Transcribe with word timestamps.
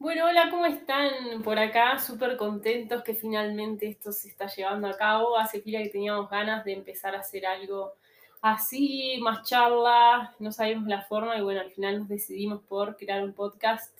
Bueno, 0.00 0.24
hola, 0.24 0.48
¿cómo 0.50 0.64
están 0.64 1.42
por 1.44 1.58
acá? 1.58 1.98
Súper 1.98 2.38
contentos 2.38 3.02
que 3.02 3.12
finalmente 3.12 3.86
esto 3.86 4.12
se 4.12 4.28
está 4.28 4.46
llevando 4.46 4.88
a 4.88 4.96
cabo. 4.96 5.36
Hace 5.36 5.60
pila 5.60 5.82
que 5.82 5.90
teníamos 5.90 6.30
ganas 6.30 6.64
de 6.64 6.72
empezar 6.72 7.14
a 7.14 7.18
hacer 7.18 7.44
algo 7.44 7.92
así, 8.40 9.18
más 9.20 9.46
charla, 9.46 10.34
no 10.38 10.52
sabíamos 10.52 10.88
la 10.88 11.02
forma 11.02 11.36
y 11.36 11.42
bueno, 11.42 11.60
al 11.60 11.70
final 11.70 11.98
nos 11.98 12.08
decidimos 12.08 12.62
por 12.62 12.96
crear 12.96 13.22
un 13.22 13.34
podcast 13.34 13.94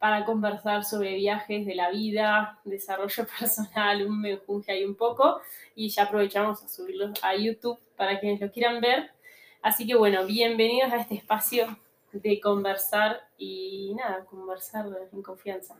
para 0.00 0.24
conversar 0.24 0.84
sobre 0.84 1.14
viajes 1.14 1.64
de 1.64 1.76
la 1.76 1.90
vida, 1.90 2.58
desarrollo 2.64 3.24
personal, 3.38 4.04
un 4.04 4.20
menjunje 4.20 4.72
ahí 4.72 4.84
un 4.84 4.96
poco 4.96 5.40
y 5.76 5.90
ya 5.90 6.04
aprovechamos 6.04 6.60
a 6.64 6.66
subirlo 6.66 7.12
a 7.22 7.36
YouTube 7.36 7.78
para 7.96 8.18
quienes 8.18 8.40
lo 8.40 8.50
quieran 8.50 8.80
ver. 8.80 9.12
Así 9.62 9.86
que 9.86 9.94
bueno, 9.94 10.26
bienvenidos 10.26 10.92
a 10.92 10.96
este 10.96 11.14
espacio 11.14 11.78
de 12.12 12.40
conversar 12.40 13.28
y 13.38 13.94
nada, 13.94 14.24
conversar 14.24 14.86
en 15.12 15.22
confianza. 15.22 15.76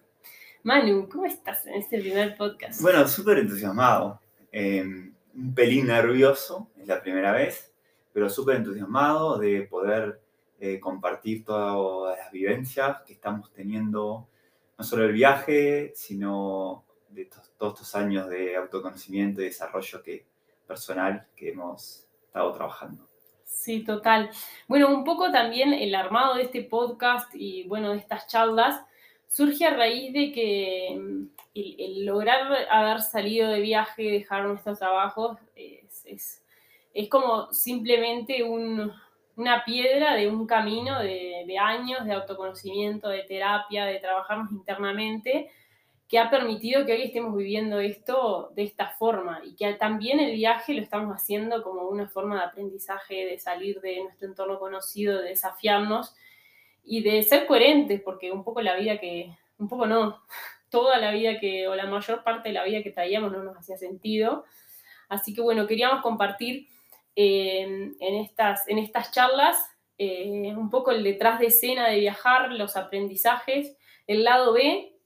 Manu, 0.63 1.09
¿cómo 1.09 1.27
estás 1.27 1.67
en 1.67 1.75
este 1.75 1.99
primer 1.99 2.37
podcast? 2.37 2.83
Bueno, 2.83 3.07
súper 3.09 3.39
entusiasmado. 3.39 4.21
Eh, 4.53 4.83
un 4.83 5.55
pelín 5.55 5.87
nervioso, 5.87 6.69
es 6.77 6.87
la 6.87 7.01
primera 7.01 7.33
vez, 7.33 7.73
pero 8.13 8.29
súper 8.29 8.57
entusiasmado 8.57 9.39
de 9.39 9.63
poder 9.63 10.21
eh, 10.59 10.79
compartir 10.79 11.45
todas 11.45 12.19
las 12.19 12.31
vivencias 12.31 13.03
que 13.07 13.15
estamos 13.15 13.53
teniendo, 13.53 14.29
no 14.77 14.85
solo 14.85 15.05
el 15.05 15.13
viaje, 15.13 15.93
sino 15.95 16.85
de 17.09 17.31
todos 17.57 17.75
estos 17.75 17.95
años 17.95 18.29
de 18.29 18.57
autoconocimiento 18.57 19.41
y 19.41 19.47
desarrollo 19.47 20.03
que, 20.03 20.27
personal 20.67 21.27
que 21.35 21.51
hemos 21.51 22.07
estado 22.23 22.53
trabajando. 22.53 23.10
Sí, 23.51 23.85
total. 23.85 24.31
Bueno, 24.69 24.89
un 24.89 25.05
poco 25.05 25.31
también 25.31 25.75
el 25.75 25.95
armado 25.95 26.35
de 26.37 26.45
este 26.45 26.63
podcast 26.63 27.35
y 27.35 27.65
bueno, 27.65 27.91
de 27.91 27.99
estas 27.99 28.27
charlas 28.27 28.83
surge 29.29 29.67
a 29.67 29.75
raíz 29.77 30.13
de 30.15 30.33
que 30.33 30.97
mm, 30.99 31.27
el, 31.55 32.07
lograr 32.07 32.67
haber 32.71 33.03
salido 33.03 33.51
de 33.51 33.61
viaje, 33.61 34.03
dejar 34.03 34.45
nuestros 34.47 34.79
trabajos, 34.79 35.37
es, 35.55 36.43
como 37.11 37.53
simplemente 37.53 38.43
una 38.43 39.65
piedra 39.65 40.15
de 40.15 40.29
un 40.29 40.47
camino 40.47 41.01
de, 41.01 41.45
de 41.47 41.59
años 41.59 42.07
de 42.07 42.15
autoconocimiento, 42.15 43.09
de 43.09 43.25
terapia, 43.25 43.85
de 43.85 43.99
trabajarnos 43.99 44.53
internamente 44.53 45.51
que 46.11 46.19
ha 46.19 46.29
permitido 46.29 46.85
que 46.85 46.93
hoy 46.93 47.03
estemos 47.03 47.37
viviendo 47.37 47.79
esto 47.79 48.51
de 48.57 48.65
esta 48.65 48.89
forma 48.99 49.43
y 49.45 49.55
que 49.55 49.73
también 49.75 50.19
el 50.19 50.33
viaje 50.33 50.75
lo 50.75 50.83
estamos 50.83 51.15
haciendo 51.15 51.63
como 51.63 51.83
una 51.83 52.09
forma 52.09 52.35
de 52.35 52.47
aprendizaje, 52.47 53.27
de 53.27 53.39
salir 53.39 53.81
de 53.81 54.03
nuestro 54.03 54.27
entorno 54.27 54.59
conocido, 54.59 55.23
de 55.23 55.29
desafiarnos 55.29 56.17
y 56.83 57.05
de 57.05 57.23
ser 57.23 57.47
coherentes, 57.47 58.01
porque 58.01 58.33
un 58.33 58.43
poco 58.43 58.61
la 58.61 58.75
vida 58.75 58.99
que, 58.99 59.31
un 59.59 59.69
poco 59.69 59.87
no, 59.87 60.21
toda 60.69 60.99
la 60.99 61.13
vida 61.13 61.39
que, 61.39 61.69
o 61.69 61.77
la 61.77 61.87
mayor 61.87 62.25
parte 62.25 62.49
de 62.49 62.55
la 62.55 62.65
vida 62.65 62.83
que 62.83 62.91
traíamos 62.91 63.31
no 63.31 63.45
nos 63.45 63.57
hacía 63.57 63.77
sentido. 63.77 64.45
Así 65.09 65.33
que 65.33 65.43
bueno, 65.43 65.69
queríamos 65.69 66.03
compartir 66.03 66.67
eh, 67.15 67.93
en, 68.01 68.15
estas, 68.17 68.69
en 68.69 68.79
estas 68.79 69.13
charlas 69.13 69.57
eh, 69.97 70.55
un 70.57 70.71
poco 70.71 70.91
el 70.91 71.05
detrás 71.05 71.39
de 71.39 71.47
escena 71.47 71.87
de 71.87 72.01
viajar, 72.01 72.51
los 72.51 72.77
aprendizajes, 72.77 73.77
el 74.09 74.25
lado 74.25 74.53
B 74.53 74.97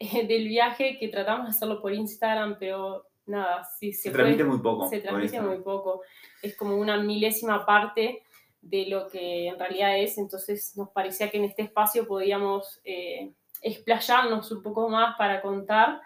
del 0.28 0.48
viaje 0.48 0.98
que 0.98 1.08
tratamos 1.08 1.46
de 1.46 1.50
hacerlo 1.50 1.80
por 1.80 1.92
Instagram, 1.92 2.56
pero 2.58 3.06
nada, 3.26 3.64
sí 3.78 3.92
se, 3.92 4.04
se 4.04 4.10
transmite 4.10 4.44
muy 4.44 4.58
poco. 4.58 4.88
Se 4.88 5.00
transmite 5.00 5.40
muy 5.40 5.58
poco. 5.58 6.02
Es 6.42 6.56
como 6.56 6.76
una 6.76 6.96
milésima 6.98 7.64
parte 7.66 8.22
de 8.60 8.86
lo 8.86 9.08
que 9.08 9.48
en 9.48 9.58
realidad 9.58 9.98
es, 9.98 10.18
entonces 10.18 10.76
nos 10.76 10.90
parecía 10.90 11.30
que 11.30 11.38
en 11.38 11.44
este 11.44 11.62
espacio 11.62 12.06
podíamos 12.06 12.80
eh, 12.84 13.32
explayarnos 13.62 14.50
un 14.50 14.62
poco 14.62 14.88
más 14.88 15.16
para 15.16 15.40
contar 15.40 16.00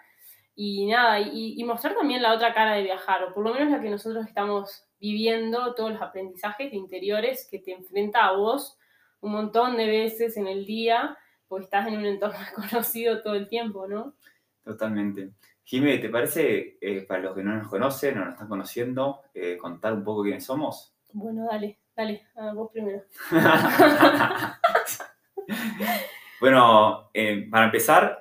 y 0.55 0.85
nada, 0.85 1.19
y, 1.19 1.59
y, 1.59 1.63
mostrar 1.63 1.95
también 1.95 2.21
la 2.21 2.33
otra 2.33 2.53
cara 2.53 2.75
de 2.75 2.83
viajar, 2.83 3.23
o 3.23 3.33
por 3.33 3.43
lo 3.43 3.55
menos 3.55 3.71
la 3.71 3.81
que 3.81 3.89
nosotros 3.89 4.27
estamos 4.27 4.85
viviendo, 4.99 5.73
todos 5.73 5.93
los 5.93 6.01
aprendizajes 6.01 6.71
interiores 6.73 7.47
que 7.49 7.57
te 7.57 7.71
enfrenta 7.71 8.25
a 8.25 8.33
vos 8.33 8.77
un 9.19 9.31
montón 9.31 9.77
de 9.77 9.87
veces 9.87 10.37
en 10.37 10.47
el 10.47 10.65
día 10.65 11.17
estás 11.59 11.87
en 11.87 11.97
un 11.97 12.05
entorno 12.05 12.39
conocido 12.55 13.21
todo 13.21 13.35
el 13.35 13.47
tiempo, 13.47 13.87
¿no? 13.87 14.15
Totalmente. 14.63 15.33
Jimé, 15.65 15.97
¿te 15.97 16.09
parece, 16.09 16.77
eh, 16.81 17.05
para 17.07 17.21
los 17.21 17.35
que 17.35 17.43
no 17.43 17.55
nos 17.55 17.69
conocen 17.69 18.17
o 18.17 18.25
nos 18.25 18.33
están 18.33 18.49
conociendo, 18.49 19.21
eh, 19.33 19.57
contar 19.57 19.93
un 19.93 20.03
poco 20.03 20.23
quiénes 20.23 20.45
somos? 20.45 20.93
Bueno, 21.13 21.47
dale, 21.49 21.79
dale, 21.95 22.27
vos 22.53 22.69
primero. 22.71 23.03
bueno, 26.41 27.09
eh, 27.13 27.47
para 27.49 27.65
empezar, 27.65 28.19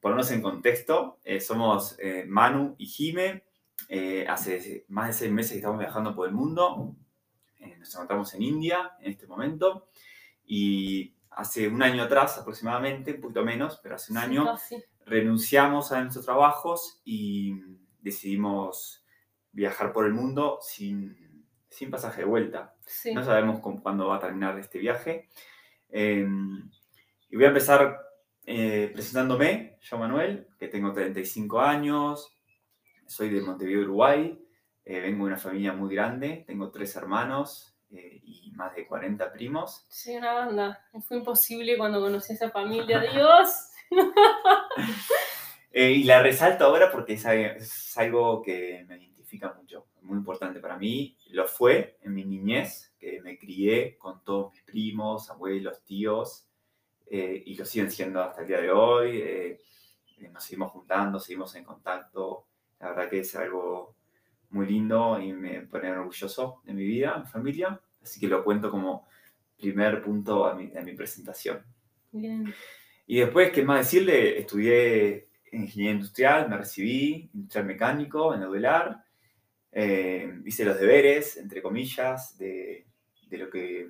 ponernos 0.00 0.30
en 0.30 0.42
contexto, 0.42 1.18
somos 1.40 1.98
Manu 2.28 2.76
y 2.78 2.86
Jime. 2.86 3.42
hace 4.28 4.84
más 4.88 5.08
de 5.08 5.12
seis 5.12 5.32
meses 5.32 5.52
que 5.52 5.58
estamos 5.58 5.78
viajando 5.78 6.14
por 6.14 6.28
el 6.28 6.34
mundo. 6.34 6.94
nos 7.78 7.94
encontramos 7.94 8.32
en 8.34 8.42
India 8.42 8.92
en 9.00 9.12
este 9.12 9.26
momento. 9.26 9.88
Y 10.44 11.14
hace 11.30 11.68
un 11.68 11.82
año 11.82 12.02
atrás 12.02 12.38
aproximadamente, 12.38 13.14
un 13.14 13.20
poquito 13.20 13.44
menos, 13.44 13.80
pero 13.82 13.94
hace 13.94 14.12
un 14.12 14.18
año, 14.18 14.56
renunciamos 15.06 15.92
a 15.92 16.00
nuestros 16.00 16.24
trabajos 16.24 17.00
y 17.04 17.54
decidimos 18.00 19.04
viajar 19.52 19.92
por 19.92 20.06
el 20.06 20.12
mundo 20.12 20.58
sin, 20.60 21.46
sin 21.68 21.90
pasaje 21.90 22.22
de 22.22 22.26
vuelta. 22.26 22.74
No 23.14 23.24
sabemos 23.24 23.60
cuándo 23.60 24.08
va 24.08 24.16
a 24.16 24.20
terminar 24.20 24.58
este 24.58 24.78
viaje. 24.78 25.28
Em, 25.88 26.70
y 27.28 27.36
voy 27.36 27.44
a 27.44 27.48
empezar 27.48 27.98
eh, 28.44 28.90
presentándome, 28.92 29.78
yo 29.80 29.98
Manuel, 29.98 30.48
que 30.58 30.68
tengo 30.68 30.92
35 30.92 31.60
años, 31.60 32.36
soy 33.06 33.28
de 33.30 33.40
Montevideo, 33.40 33.82
Uruguay, 33.82 34.40
eh, 34.84 35.00
vengo 35.00 35.24
de 35.24 35.32
una 35.32 35.36
familia 35.36 35.72
muy 35.72 35.94
grande, 35.94 36.44
tengo 36.46 36.70
tres 36.70 36.96
hermanos, 36.96 37.76
eh, 37.92 38.20
y 38.22 38.52
más 38.52 38.74
de 38.74 38.86
40 38.86 39.32
primos. 39.32 39.84
Sí, 39.88 40.16
una 40.16 40.32
banda. 40.32 40.86
Fue 41.06 41.16
imposible 41.16 41.76
cuando 41.76 42.00
conocí 42.00 42.32
a 42.32 42.36
esa 42.36 42.50
familia. 42.50 43.00
¡Dios! 43.12 43.70
Eh, 45.72 45.92
y 45.92 46.02
la 46.02 46.20
resalto 46.20 46.64
ahora 46.64 46.90
porque 46.90 47.12
es, 47.12 47.96
algo 47.96 48.42
que 48.42 48.84
me 48.88 48.96
identifica 48.96 49.54
mucho, 49.54 49.86
muy 50.02 50.18
importante 50.18 50.58
para 50.58 50.76
mí. 50.76 51.16
Lo 51.28 51.46
fue 51.46 51.96
en 52.02 52.12
mi 52.12 52.24
niñez, 52.24 52.92
que 52.98 53.20
me 53.22 53.38
crié 53.38 53.96
con 53.96 54.24
todos 54.24 54.52
mis 54.52 54.64
primos, 54.64 55.30
abuelos, 55.30 55.84
tíos, 55.84 56.48
eh, 57.08 57.40
y 57.46 57.54
lo 57.54 57.64
siguen 57.64 57.88
siendo 57.88 58.20
hasta 58.20 58.40
el 58.40 58.48
día 58.48 58.60
de 58.60 58.72
hoy. 58.72 59.58
nos 60.32 60.42
seguimos 60.42 60.72
juntando, 60.72 61.20
seguimos 61.20 61.54
en 61.54 61.62
contacto. 61.62 62.48
La 62.80 62.88
verdad 62.88 63.08
que 63.08 63.20
es 63.20 63.36
algo 63.36 63.94
muy 64.50 64.66
lindo 64.66 65.20
y 65.20 65.32
me 65.32 65.62
pone 65.62 65.90
orgulloso 65.90 66.60
de 66.64 66.74
mi 66.74 66.84
vida, 66.84 67.18
mi 67.18 67.26
familia. 67.26 67.80
Así 68.02 68.20
que 68.20 68.28
lo 68.28 68.42
cuento 68.44 68.70
como 68.70 69.08
primer 69.58 70.02
punto 70.02 70.46
a 70.46 70.54
mi, 70.54 70.68
mi 70.68 70.94
presentación. 70.94 71.62
Bien. 72.10 72.52
Y 73.06 73.20
después, 73.20 73.50
¿qué 73.52 73.64
más 73.64 73.86
decirle? 73.86 74.38
Estudié 74.38 75.28
ingeniería 75.52 75.94
industrial, 75.94 76.48
me 76.48 76.56
recibí, 76.56 77.30
industrial 77.34 77.66
mecánico 77.66 78.34
en 78.34 78.42
Audelar. 78.42 79.04
Eh, 79.72 80.40
hice 80.44 80.64
los 80.64 80.78
deberes, 80.78 81.36
entre 81.36 81.62
comillas, 81.62 82.36
de, 82.38 82.86
de, 83.28 83.38
lo 83.38 83.50
que 83.50 83.88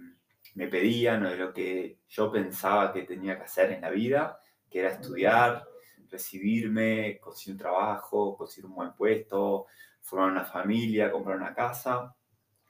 me 0.54 0.68
pedían 0.68 1.24
o 1.24 1.30
de 1.30 1.36
lo 1.36 1.52
que 1.52 1.98
yo 2.08 2.30
pensaba 2.30 2.92
que 2.92 3.02
tenía 3.02 3.36
que 3.36 3.44
hacer 3.44 3.72
en 3.72 3.82
la 3.82 3.90
vida, 3.90 4.40
que 4.70 4.80
era 4.80 4.90
estudiar, 4.90 5.64
recibirme, 6.10 7.18
conseguir 7.20 7.54
un 7.54 7.58
trabajo, 7.58 8.36
conseguir 8.36 8.66
un 8.66 8.74
buen 8.74 8.92
puesto, 8.92 9.66
formar 10.02 10.30
una 10.30 10.44
familia, 10.44 11.10
comprar 11.10 11.36
una 11.36 11.54
casa. 11.54 12.14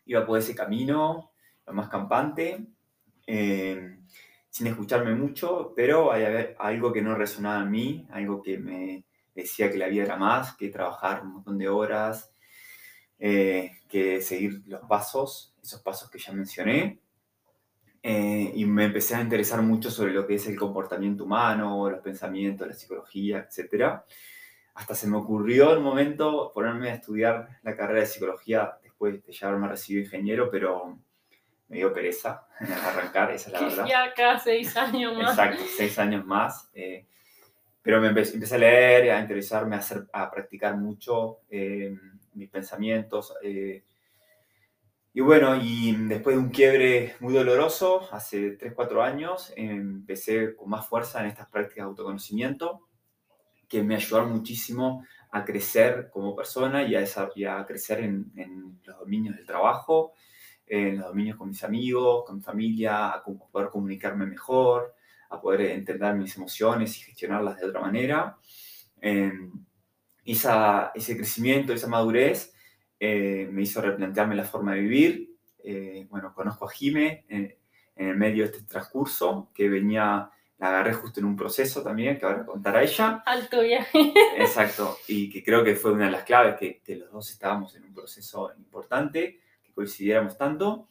Iba 0.07 0.27
por 0.27 0.39
ese 0.39 0.55
camino, 0.55 1.33
lo 1.67 1.73
más 1.73 1.89
campante, 1.89 2.67
eh, 3.27 3.99
sin 4.49 4.67
escucharme 4.67 5.15
mucho, 5.15 5.73
pero 5.77 6.13
hay 6.13 6.55
algo 6.59 6.93
que 6.93 7.03
no 7.03 7.15
resonaba 7.15 7.63
en 7.63 7.71
mí, 7.71 8.09
algo 8.11 8.43
que 8.43 8.59
me 8.59 9.05
decía 9.35 9.71
que 9.71 9.79
la 9.79 9.87
vida 9.87 10.05
era 10.05 10.17
más, 10.17 10.57
que 10.57 10.69
trabajar 10.69 11.23
un 11.23 11.35
montón 11.35 11.59
de 11.59 11.69
horas, 11.69 12.33
eh, 13.19 13.73
que 13.89 14.21
seguir 14.21 14.63
los 14.67 14.81
pasos, 14.89 15.55
esos 15.63 15.81
pasos 15.83 16.11
que 16.11 16.19
ya 16.19 16.33
mencioné. 16.33 17.01
Eh, 18.03 18.53
y 18.55 18.65
me 18.65 18.87
empecé 18.87 19.15
a 19.15 19.21
interesar 19.21 19.61
mucho 19.61 19.91
sobre 19.91 20.13
lo 20.13 20.27
que 20.27 20.37
es 20.37 20.47
el 20.47 20.59
comportamiento 20.59 21.25
humano, 21.25 21.89
los 21.91 22.01
pensamientos, 22.01 22.67
la 22.67 22.75
psicología, 22.75 23.47
etc 23.49 24.01
hasta 24.81 24.95
se 24.95 25.07
me 25.07 25.19
ocurrió 25.19 25.75
el 25.75 25.81
momento 25.81 26.53
ponerme 26.55 26.91
a 26.91 26.95
estudiar 26.95 27.61
la 27.63 27.77
carrera 27.77 28.01
de 28.01 28.07
psicología 28.07 28.79
después 28.83 29.23
de 29.23 29.31
ya 29.31 29.49
haberme 29.49 29.69
recibido 29.69 30.07
ingeniero, 30.07 30.51
pero 30.51 30.99
me 31.69 31.77
dio 31.77 31.93
pereza 31.93 32.47
arrancar, 32.87 33.31
esa 33.31 33.49
es 33.49 33.53
la 33.53 33.61
verdad. 33.61 33.87
Ya 33.87 34.05
acá 34.05 34.39
seis 34.39 34.75
años 34.79 35.15
más. 35.19 35.33
Exacto, 35.33 35.63
seis 35.77 35.99
años 35.99 36.25
más. 36.25 36.71
Eh, 36.73 37.07
pero 37.83 38.01
me 38.01 38.09
empecé, 38.09 38.55
a 38.55 38.59
leer, 38.59 39.11
a 39.11 39.21
interesarme, 39.21 39.77
a, 39.77 39.81
hacer, 39.81 40.07
a 40.15 40.31
practicar 40.31 40.75
mucho 40.79 41.41
eh, 41.51 41.95
mis 42.33 42.49
pensamientos, 42.49 43.35
eh, 43.43 43.85
y 45.13 45.21
bueno, 45.21 45.57
y 45.57 45.95
después 46.07 46.37
de 46.37 46.43
un 46.43 46.51
quiebre 46.51 47.17
muy 47.21 47.35
doloroso, 47.35 48.09
hace 48.13 48.53
3, 48.53 48.73
4 48.75 49.03
años, 49.03 49.53
empecé 49.57 50.55
con 50.55 50.71
más 50.71 50.87
fuerza 50.87 51.21
en 51.21 51.27
estas 51.27 51.49
prácticas 51.49 51.85
de 51.85 51.89
autoconocimiento, 51.89 52.87
que 53.71 53.83
me 53.83 53.95
ayudaron 53.95 54.33
muchísimo 54.33 55.07
a 55.31 55.45
crecer 55.45 56.11
como 56.13 56.35
persona 56.35 56.83
y 56.83 56.97
a, 56.97 57.65
crecer 57.65 58.01
en, 58.01 58.81
los 58.85 58.99
dominios 58.99 59.37
del 59.37 59.47
trabajo, 59.47 60.15
en 60.67 60.99
los 60.99 61.07
dominios 61.07 61.39
con 61.39 61.49
mis 61.49 61.63
amigos, 61.63 62.25
con 62.27 62.37
mi 62.37 62.43
familia, 62.43 63.11
a 63.11 63.23
poder 63.23 63.71
comunicarme 63.71 64.27
mejor, 64.27 64.95
a 65.31 65.41
poder 65.41 65.61
entender 65.63 66.15
mis 66.17 66.37
emociones 66.37 66.99
y 66.99 67.03
gestionarlas 67.03 67.59
de 67.61 67.67
otra 67.67 67.81
manera. 67.81 68.37
Eh, 69.01 69.33
ese 70.25 71.17
crecimiento, 71.17 71.73
esa 71.73 71.87
madurez 71.87 72.53
eh, 72.99 73.49
me 73.51 73.63
hizo 73.63 73.81
replantearme 73.81 74.35
la 74.35 74.45
forma 74.45 74.75
de 74.75 74.81
vivir. 74.81 75.37
Eh, 75.63 76.07
bueno, 76.11 76.35
conozco 76.35 76.67
a 76.67 76.71
Jime 76.71 77.25
en, 77.29 77.55
el 77.97 78.17
medio 78.17 78.45
de 78.45 78.51
este 78.51 78.65
transcurso, 78.65 79.51
que 79.55 79.69
venía, 79.69 80.31
la 80.61 80.69
agarré 80.69 80.93
justo 80.93 81.21
en 81.21 81.27
un 81.27 81.37
proceso 81.37 81.83
también, 81.83 82.19
que 82.19 82.27
ahora 82.27 82.45
contará 82.45 82.83
ella. 82.83 83.23
Alto 83.25 83.63
viaje. 83.63 84.13
Exacto, 84.37 84.99
y 85.09 85.31
que 85.31 85.43
creo 85.43 85.65
que 85.65 85.75
fue 85.75 85.93
una 85.93 86.05
de 86.05 86.13
las 86.13 86.25
claves, 86.25 86.57
que, 86.57 86.81
que 86.81 86.97
los 86.97 87.11
dos 87.11 87.31
estábamos 87.31 87.75
en 87.75 87.85
un 87.85 87.95
proceso 87.95 88.53
importante, 88.59 89.41
que 89.63 89.73
coincidiéramos 89.73 90.37
tanto. 90.37 90.89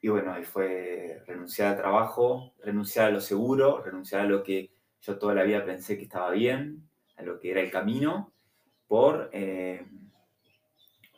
Y 0.00 0.08
bueno, 0.08 0.34
ahí 0.34 0.42
fue 0.42 1.22
renunciar 1.28 1.68
al 1.68 1.76
trabajo, 1.76 2.54
renunciar 2.64 3.06
a 3.06 3.10
lo 3.12 3.20
seguro, 3.20 3.80
renunciar 3.80 4.22
a 4.22 4.26
lo 4.26 4.42
que 4.42 4.72
yo 5.00 5.16
toda 5.16 5.34
la 5.34 5.44
vida 5.44 5.64
pensé 5.64 5.96
que 5.96 6.04
estaba 6.04 6.32
bien, 6.32 6.88
a 7.16 7.22
lo 7.22 7.38
que 7.38 7.52
era 7.52 7.60
el 7.60 7.70
camino, 7.70 8.32
por, 8.88 9.30
eh, 9.32 9.86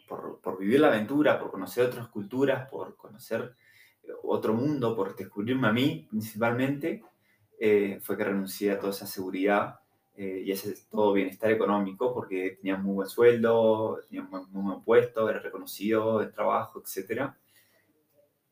por, 0.06 0.58
vivir 0.58 0.80
la 0.80 0.88
aventura, 0.88 1.38
por 1.38 1.50
conocer 1.50 1.86
otras 1.86 2.08
culturas, 2.08 2.68
por 2.70 2.94
conocer 2.94 3.54
otro 4.22 4.52
mundo, 4.52 4.94
por 4.94 5.16
descubrirme 5.16 5.68
a 5.68 5.72
mí 5.72 6.06
principalmente, 6.10 7.02
eh, 7.60 7.98
fue 8.02 8.16
que 8.16 8.24
renuncié 8.24 8.72
a 8.72 8.78
toda 8.78 8.92
esa 8.92 9.06
seguridad 9.06 9.80
eh, 10.16 10.42
y 10.44 10.52
ese 10.52 10.74
todo 10.90 11.12
bienestar 11.12 11.50
económico, 11.50 12.14
porque 12.14 12.58
tenía 12.60 12.76
muy 12.76 12.94
buen 12.94 13.08
sueldo, 13.08 14.00
tenía 14.08 14.22
muy, 14.22 14.46
muy 14.50 14.62
buen 14.62 14.84
puesto, 14.84 15.28
era 15.28 15.40
reconocido 15.40 16.20
el 16.20 16.32
trabajo, 16.32 16.80
etcétera 16.80 17.36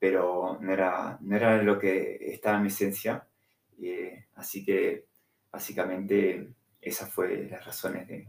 pero 0.02 0.58
no 0.60 0.72
era, 0.72 1.16
no 1.20 1.37
era 1.37 1.62
lo 1.62 1.78
que 1.78 2.19
estaba 2.34 2.56
en 2.56 2.62
mi 2.62 2.69
esencia. 2.70 3.25
Eh, 3.81 4.26
así 4.34 4.64
que 4.64 5.06
básicamente 5.49 6.54
esas 6.81 7.08
fueron 7.08 7.49
las 7.49 7.64
razones 7.64 8.08
de, 8.08 8.26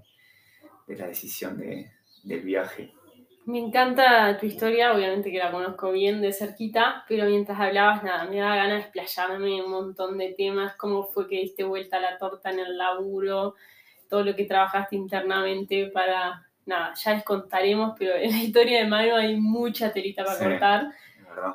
de 0.85 0.95
la 0.95 1.07
decisión 1.07 1.57
de, 1.57 1.89
del 2.25 2.41
viaje. 2.41 2.93
Me 3.45 3.59
encanta 3.59 4.37
tu 4.37 4.45
historia, 4.45 4.93
obviamente 4.93 5.29
que 5.29 5.37
la 5.37 5.51
conozco 5.51 5.91
bien 5.91 6.21
de 6.21 6.31
cerquita, 6.31 7.03
pero 7.09 7.25
mientras 7.25 7.59
hablabas, 7.59 8.01
nada, 8.01 8.23
me 8.25 8.37
da 8.37 8.55
ganas 8.55 8.75
de 8.75 8.79
explayarme 8.79 9.61
un 9.61 9.69
montón 9.69 10.17
de 10.17 10.33
temas, 10.33 10.75
cómo 10.77 11.03
fue 11.03 11.27
que 11.27 11.41
diste 11.41 11.65
vuelta 11.65 11.99
la 11.99 12.17
torta 12.17 12.51
en 12.51 12.59
el 12.59 12.77
laburo, 12.77 13.55
todo 14.09 14.23
lo 14.23 14.33
que 14.35 14.45
trabajaste 14.45 14.95
internamente 14.95 15.87
para, 15.87 16.47
nada, 16.65 16.93
ya 16.93 17.15
les 17.15 17.23
contaremos, 17.23 17.95
pero 17.99 18.15
en 18.15 18.31
la 18.31 18.43
historia 18.43 18.79
de 18.79 18.87
Manu 18.87 19.15
hay 19.15 19.35
mucha 19.35 19.91
telita 19.91 20.23
para 20.23 20.39
cortar. 20.39 20.91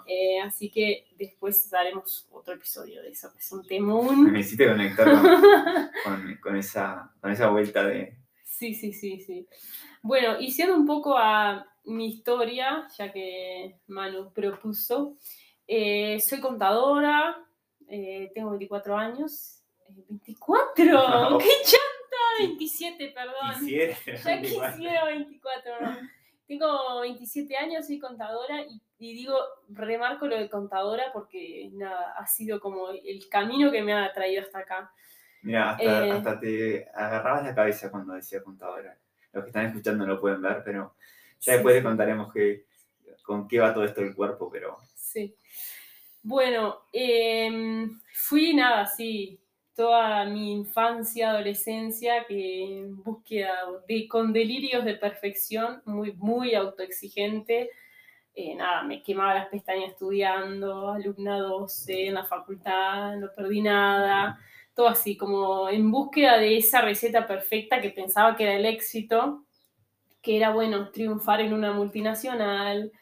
Eh, 0.07 0.41
así 0.41 0.71
que 0.71 1.07
después 1.17 1.71
daremos 1.71 2.29
otro 2.33 2.55
episodio 2.55 3.01
de 3.01 3.11
eso, 3.11 3.33
que 3.33 3.39
es 3.39 3.53
un 3.53 3.65
temón. 3.67 4.33
Me 4.33 4.41
hiciste 4.41 4.67
conectar 4.67 5.09
con, 6.43 6.57
esa, 6.57 7.13
con 7.21 7.31
esa 7.31 7.49
vuelta 7.49 7.85
de... 7.85 8.15
Sí, 8.45 8.75
sí, 8.75 8.93
sí, 8.93 9.21
sí. 9.21 9.47
Bueno, 10.03 10.41
y 10.41 10.51
siendo 10.51 10.75
un 10.75 10.85
poco 10.85 11.17
a 11.17 11.65
mi 11.89 12.07
historia, 12.07 12.87
ya 12.97 13.13
que 13.13 13.77
Manu 13.89 14.33
propuso, 14.33 15.17
eh, 15.67 16.21
soy 16.21 16.41
contadora, 16.41 17.45
eh, 17.89 18.31
tengo 18.35 18.51
24 18.51 18.97
años. 18.97 19.63
¡24! 20.09 21.39
¡Qué 21.39 21.51
chanta! 21.65 21.87
27, 22.41 23.15
perdón. 23.15 23.69
ya 24.25 24.41
quisiera 24.41 25.05
24, 25.07 25.73
Tengo 26.47 27.01
27 27.01 27.57
años, 27.57 27.87
soy 27.87 27.99
contadora 27.99 28.63
y 28.63 28.81
y 28.99 29.15
digo, 29.15 29.37
remarco 29.69 30.27
lo 30.27 30.37
de 30.37 30.51
contadora 30.51 31.05
porque 31.13 31.71
nada, 31.73 32.15
ha 32.17 32.27
sido 32.27 32.59
como 32.61 32.91
el 32.91 33.29
camino 33.31 33.71
que 33.71 33.83
me 33.83 33.95
ha 33.95 34.13
traído 34.13 34.43
hasta 34.43 34.59
acá. 34.59 34.93
Mira, 35.43 35.71
hasta, 35.71 36.33
eh, 36.33 36.39
te 36.41 36.89
agarrabas 36.93 37.45
la 37.45 37.55
cabeza 37.55 37.93
cuando 37.93 38.15
decía 38.15 38.43
contadora. 38.43 38.99
Los 39.33 39.45
que 39.45 39.51
están 39.51 39.67
escuchando 39.67 40.05
no 40.05 40.15
lo 40.15 40.21
pueden 40.21 40.43
ver, 40.43 40.63
pero 40.65 40.97
ya 41.41 41.55
después 41.55 41.83
contaremos 41.83 42.33
que, 42.33 42.67
con 43.23 43.47
qué 43.47 43.59
va 43.59 43.75
todo 43.75 43.85
esto 43.85 44.01
del 44.01 44.15
cuerpo, 44.15 44.49
pero... 44.51 44.79
Sí. 44.95 45.35
Bueno, 46.23 46.83
em, 46.93 48.01
fui 48.13 48.55
nada, 48.55 48.87
sí, 48.87 49.41
toda 49.75 50.25
mi 50.25 50.53
infancia, 50.53 51.31
adolescencia, 51.31 52.25
que 52.27 52.65
en 52.65 53.03
búsqueda 53.03 53.55
con 54.09 54.33
delirios 54.33 54.85
de 54.85 54.95
perfección, 54.95 55.81
muy, 55.85 56.13
muy 56.15 56.55
autoexigente, 56.55 57.71
eh, 58.35 58.55
nada, 58.55 58.83
me 58.83 59.03
quemaba 59.03 59.35
las 59.35 59.49
pestañas 59.49 59.91
estudiando, 59.91 60.91
alumna 60.91 61.39
12 61.39 62.07
en 62.07 62.15
la 62.15 62.25
facultad, 62.25 63.17
no 63.17 63.31
perdí 63.35 63.63
nada, 63.63 64.39
todo 64.75 64.89
así, 64.89 65.17
como 65.17 65.69
en 65.69 65.91
búsqueda 65.91 66.39
de 66.39 66.57
esa 66.57 66.81
receta 66.81 67.27
perfecta 67.27 67.81
que 67.81 67.91
pensaba 67.91 68.37
que 68.37 68.45
era 68.45 68.55
el 68.55 68.65
éxito, 68.65 69.45
que 70.23 70.37
era, 70.37 70.51
bueno, 70.51 70.91
triunfar 70.91 71.41
en 71.41 71.53
una 71.53 71.73
multinacional 71.73 72.93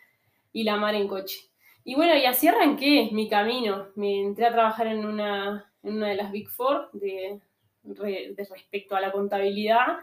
y 0.52 0.64
la 0.64 0.76
mar 0.76 0.94
en 0.94 1.08
coche. 1.08 1.38
Y 1.84 1.94
bueno, 1.94 2.16
y 2.16 2.24
así 2.24 2.48
arranqué 2.48 3.10
mi 3.12 3.28
camino. 3.28 3.88
Me 3.94 4.20
entré 4.20 4.46
a 4.46 4.52
trabajar 4.52 4.88
en 4.88 5.04
una, 5.06 5.72
en 5.82 5.96
una 5.96 6.08
de 6.08 6.16
las 6.16 6.32
Big 6.32 6.48
Four 6.48 6.90
de, 6.92 7.40
respecto 7.84 8.96
a 8.96 9.00
la 9.00 9.12
contabilidad 9.12 9.98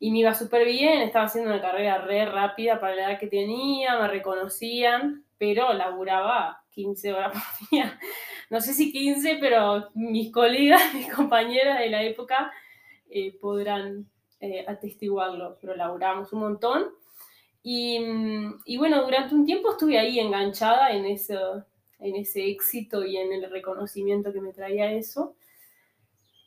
y 0.00 0.10
me 0.10 0.18
iba 0.20 0.34
súper 0.34 0.66
bien, 0.66 1.02
estaba 1.02 1.26
haciendo 1.26 1.50
una 1.50 1.60
carrera 1.60 1.98
re 1.98 2.24
rápida 2.24 2.80
para 2.80 2.96
la 2.96 3.10
edad 3.10 3.20
que 3.20 3.26
tenía, 3.26 3.98
me 3.98 4.08
reconocían, 4.08 5.24
pero 5.36 5.72
laburaba 5.74 6.64
15 6.70 7.12
horas 7.12 7.32
por 7.60 7.68
día. 7.68 7.98
No 8.48 8.60
sé 8.60 8.72
si 8.72 8.90
15, 8.90 9.36
pero 9.40 9.90
mis 9.94 10.32
colegas, 10.32 10.82
mis 10.94 11.12
compañeras 11.12 11.78
de 11.78 11.90
la 11.90 12.02
época 12.02 12.50
eh, 13.10 13.38
podrán 13.38 14.06
eh, 14.40 14.64
atestiguarlo, 14.66 15.58
pero 15.60 15.76
laburábamos 15.76 16.32
un 16.32 16.40
montón. 16.40 16.86
Y, 17.62 17.98
y, 18.64 18.76
bueno, 18.78 19.02
durante 19.04 19.34
un 19.34 19.44
tiempo 19.44 19.72
estuve 19.72 19.98
ahí 19.98 20.18
enganchada 20.18 20.92
en, 20.92 21.04
eso, 21.04 21.64
en 21.98 22.16
ese 22.16 22.48
éxito 22.48 23.04
y 23.04 23.16
en 23.18 23.32
el 23.32 23.50
reconocimiento 23.50 24.32
que 24.32 24.40
me 24.40 24.52
traía 24.52 24.92
eso 24.92 25.34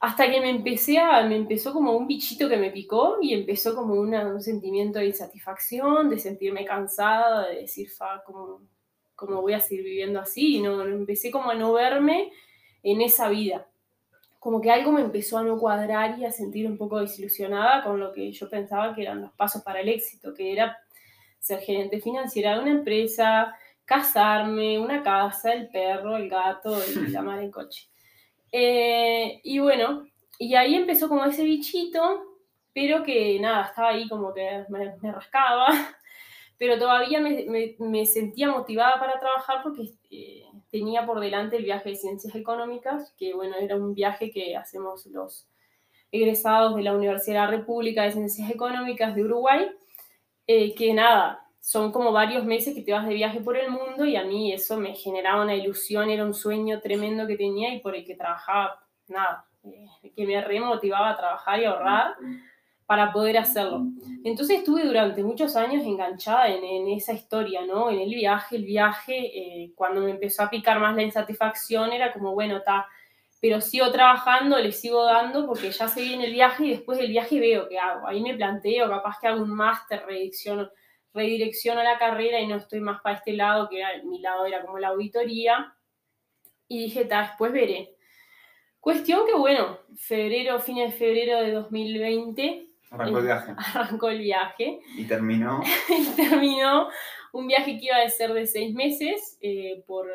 hasta 0.04 0.30
que 0.30 0.42
me 0.42 0.50
empecé 0.50 0.98
a, 0.98 1.26
me 1.26 1.38
empezó 1.38 1.72
como 1.72 1.96
un 1.96 2.08
bichito 2.08 2.50
que 2.50 2.58
me 2.58 2.72
picó 2.72 3.20
y 3.22 3.34
empezó 3.34 3.74
como 3.74 3.94
un 3.94 4.42
sentimiento 4.42 5.00
de 5.00 5.06
insatisfacción, 5.06 6.10
de 6.10 6.20
sentirme 6.20 6.66
cansada, 6.66 7.48
de 7.48 7.62
decir, 7.62 7.90
fa, 7.90 8.22
¿cómo, 8.26 8.64
cómo 9.16 9.42
voy 9.42 9.54
a 9.54 9.62
seguir 9.62 9.86
viviendo 9.86 10.20
así? 10.20 10.58
Y 10.58 10.62
no, 10.62 10.84
empecé 10.84 11.32
como 11.32 11.52
a 11.52 11.56
no 11.56 11.72
verme 11.72 12.34
en 12.84 13.00
esa 13.00 13.30
vida. 13.30 13.66
Como 14.44 14.60
que 14.60 14.70
algo 14.70 14.92
me 14.92 15.00
empezó 15.00 15.38
a 15.38 15.44
no 15.44 15.58
cuadrar 15.58 16.20
y 16.20 16.26
a 16.26 16.32
sentir 16.32 16.68
un 16.68 16.78
poco 16.78 17.00
desilusionada 17.00 17.82
con 17.82 17.98
lo 17.98 18.12
que 18.12 18.30
yo 18.30 18.50
pensaba 18.50 18.94
que 18.94 19.04
eran 19.04 19.22
los 19.22 19.32
pasos 19.32 19.64
para 19.64 19.80
el 19.80 19.88
éxito, 19.88 20.34
que 20.34 20.52
era 20.52 20.78
ser 21.40 21.62
gerente 21.62 22.02
financiera 22.02 22.56
de 22.56 22.60
una 22.60 22.72
empresa, 22.72 23.56
casarme, 23.86 24.78
una 24.78 25.02
casa, 25.02 25.54
el 25.54 25.70
perro, 25.70 26.18
el 26.18 26.28
gato 26.28 26.78
y 26.86 27.08
la 27.08 27.22
madre 27.22 27.46
en 27.46 27.52
coche. 27.52 27.88
Eh, 28.52 29.40
y 29.46 29.60
bueno, 29.60 30.08
y 30.38 30.56
ahí 30.56 30.76
empezó 30.76 31.08
como 31.08 31.24
ese 31.24 31.46
bichito, 31.46 32.26
pero 32.74 33.02
que 33.02 33.40
nada, 33.40 33.68
estaba 33.68 33.92
ahí 33.92 34.10
como 34.10 34.34
que 34.34 34.66
me, 34.68 35.10
rascaba, 35.10 35.68
pero 36.58 36.78
todavía 36.78 37.22
me, 37.22 38.06
sentía 38.06 38.52
motivada 38.52 39.00
para 39.00 39.22
trabajar 39.22 39.64
porque 39.64 39.84
eh, 40.12 40.44
tenía 40.74 41.06
por 41.06 41.20
delante 41.20 41.58
el 41.58 41.66
viaje 41.66 41.92
de 41.92 41.96
ciencias 41.96 42.34
económicas, 42.34 43.14
que 43.16 43.36
bueno, 43.36 43.56
era 43.62 43.76
un 43.76 43.94
viaje 43.94 44.32
que 44.32 44.58
hacemos 44.58 45.06
los 45.06 45.48
egresados 46.12 46.76
de 46.76 46.82
la 46.82 46.96
Universidad 46.96 47.48
República 47.48 48.02
de 48.02 48.14
Ciencias 48.14 48.50
Económicas 48.50 49.14
de 49.14 49.24
Uruguay, 49.24 49.70
eh, 50.48 50.74
que 50.74 50.96
nada, 50.96 51.48
son 51.60 51.92
como 51.92 52.12
varios 52.12 52.44
meses 52.44 52.74
que 52.74 52.82
te 52.82 52.92
vas 52.92 53.08
de 53.08 53.14
viaje 53.14 53.40
por 53.40 53.56
el 53.56 53.70
mundo 53.70 54.04
y 54.04 54.16
a 54.16 54.24
mí 54.24 54.52
eso 54.52 54.80
me 54.80 54.96
generaba 54.96 55.44
una 55.44 55.54
ilusión, 55.54 56.10
era 56.10 56.26
un 56.26 56.34
sueño 56.34 56.82
tremendo 56.82 57.28
que 57.28 57.38
tenía 57.38 57.72
y 57.72 57.80
por 57.80 57.96
el 57.96 58.04
que 58.04 58.16
trabajaba, 58.16 58.84
nada, 59.08 59.46
eh, 59.66 60.12
que 60.16 60.26
me 60.26 60.42
remotivaba 60.42 61.12
a 61.12 61.18
trabajar 61.18 61.60
y 61.60 61.66
ahorrar 61.66 62.16
para 62.86 63.12
poder 63.12 63.38
hacerlo. 63.38 63.88
Entonces 64.24 64.60
estuve 64.60 64.86
durante 64.86 65.24
muchos 65.24 65.56
años 65.56 65.84
enganchada 65.84 66.48
en, 66.50 66.88
esa 66.90 67.14
historia, 67.14 67.66
¿no? 67.66 67.90
En 67.90 68.00
el 68.00 68.10
viaje, 68.10 68.56
el 68.56 68.66
viaje, 68.66 69.16
eh, 69.16 69.72
cuando 69.76 70.02
me 70.02 70.12
empezó 70.12 70.44
a 70.44 70.50
picar 70.50 70.80
más 70.80 70.96
la 70.96 71.04
insatisfacción 71.04 71.92
era 71.92 72.14
como, 72.14 72.34
bueno, 72.34 72.58
está, 72.58 72.88
pero 73.42 73.62
sigo 73.62 73.92
trabajando, 73.92 74.58
le 74.60 74.72
sigo 74.72 75.04
dando 75.06 75.46
porque 75.46 75.72
ya 75.72 75.88
se 75.88 76.02
viene 76.02 76.26
el 76.28 76.34
viaje 76.34 76.66
y 76.66 76.72
después 76.72 76.98
del 76.98 77.10
viaje 77.10 77.40
veo 77.40 77.68
qué 77.68 77.80
hago. 77.80 78.08
Ahí 78.08 78.22
me 78.22 78.36
planteo, 78.36 78.90
capaz 78.90 79.18
que 79.20 79.28
hago 79.28 79.44
un 79.44 79.54
máster, 79.54 80.04
redicción 80.06 80.70
redirecciono 81.14 81.84
la 81.84 81.98
carrera 81.98 82.40
y 82.40 82.48
no 82.48 82.56
estoy 82.58 82.80
más 82.80 83.02
para 83.02 83.18
este 83.18 83.34
lado, 83.34 83.70
que 83.70 83.80
era, 83.80 83.90
mi 84.04 84.20
lado 84.20 84.46
era 84.46 84.62
como 84.62 84.80
la 84.80 84.90
auditoría. 84.90 85.76
Y 86.68 86.86
dije, 86.86 87.06
ta, 87.06 87.22
después 87.22 87.52
veré. 87.52 87.96
Cuestión 88.80 89.26
que, 89.26 89.34
bueno, 89.34 89.80
febrero, 89.96 90.60
fines 90.60 90.92
de 90.92 90.98
febrero 90.98 91.42
de 91.42 91.52
2020. 91.52 92.70
Arrancó 92.94 93.18
el 93.18 93.26
viaje. 93.26 93.56
Arrancó 93.74 94.10
el 94.10 94.20
viaje. 94.20 94.80
Y 94.96 95.06
terminó. 95.06 95.62
y 95.90 96.06
terminó 96.16 96.90
un 97.32 97.48
viaje 97.48 97.80
que 97.80 97.86
iba 97.86 97.98
a 97.98 98.10
ser 98.10 98.34
de 98.34 98.46
seis 98.46 98.74
meses 98.76 99.40
eh, 99.42 99.84
por 99.88 100.08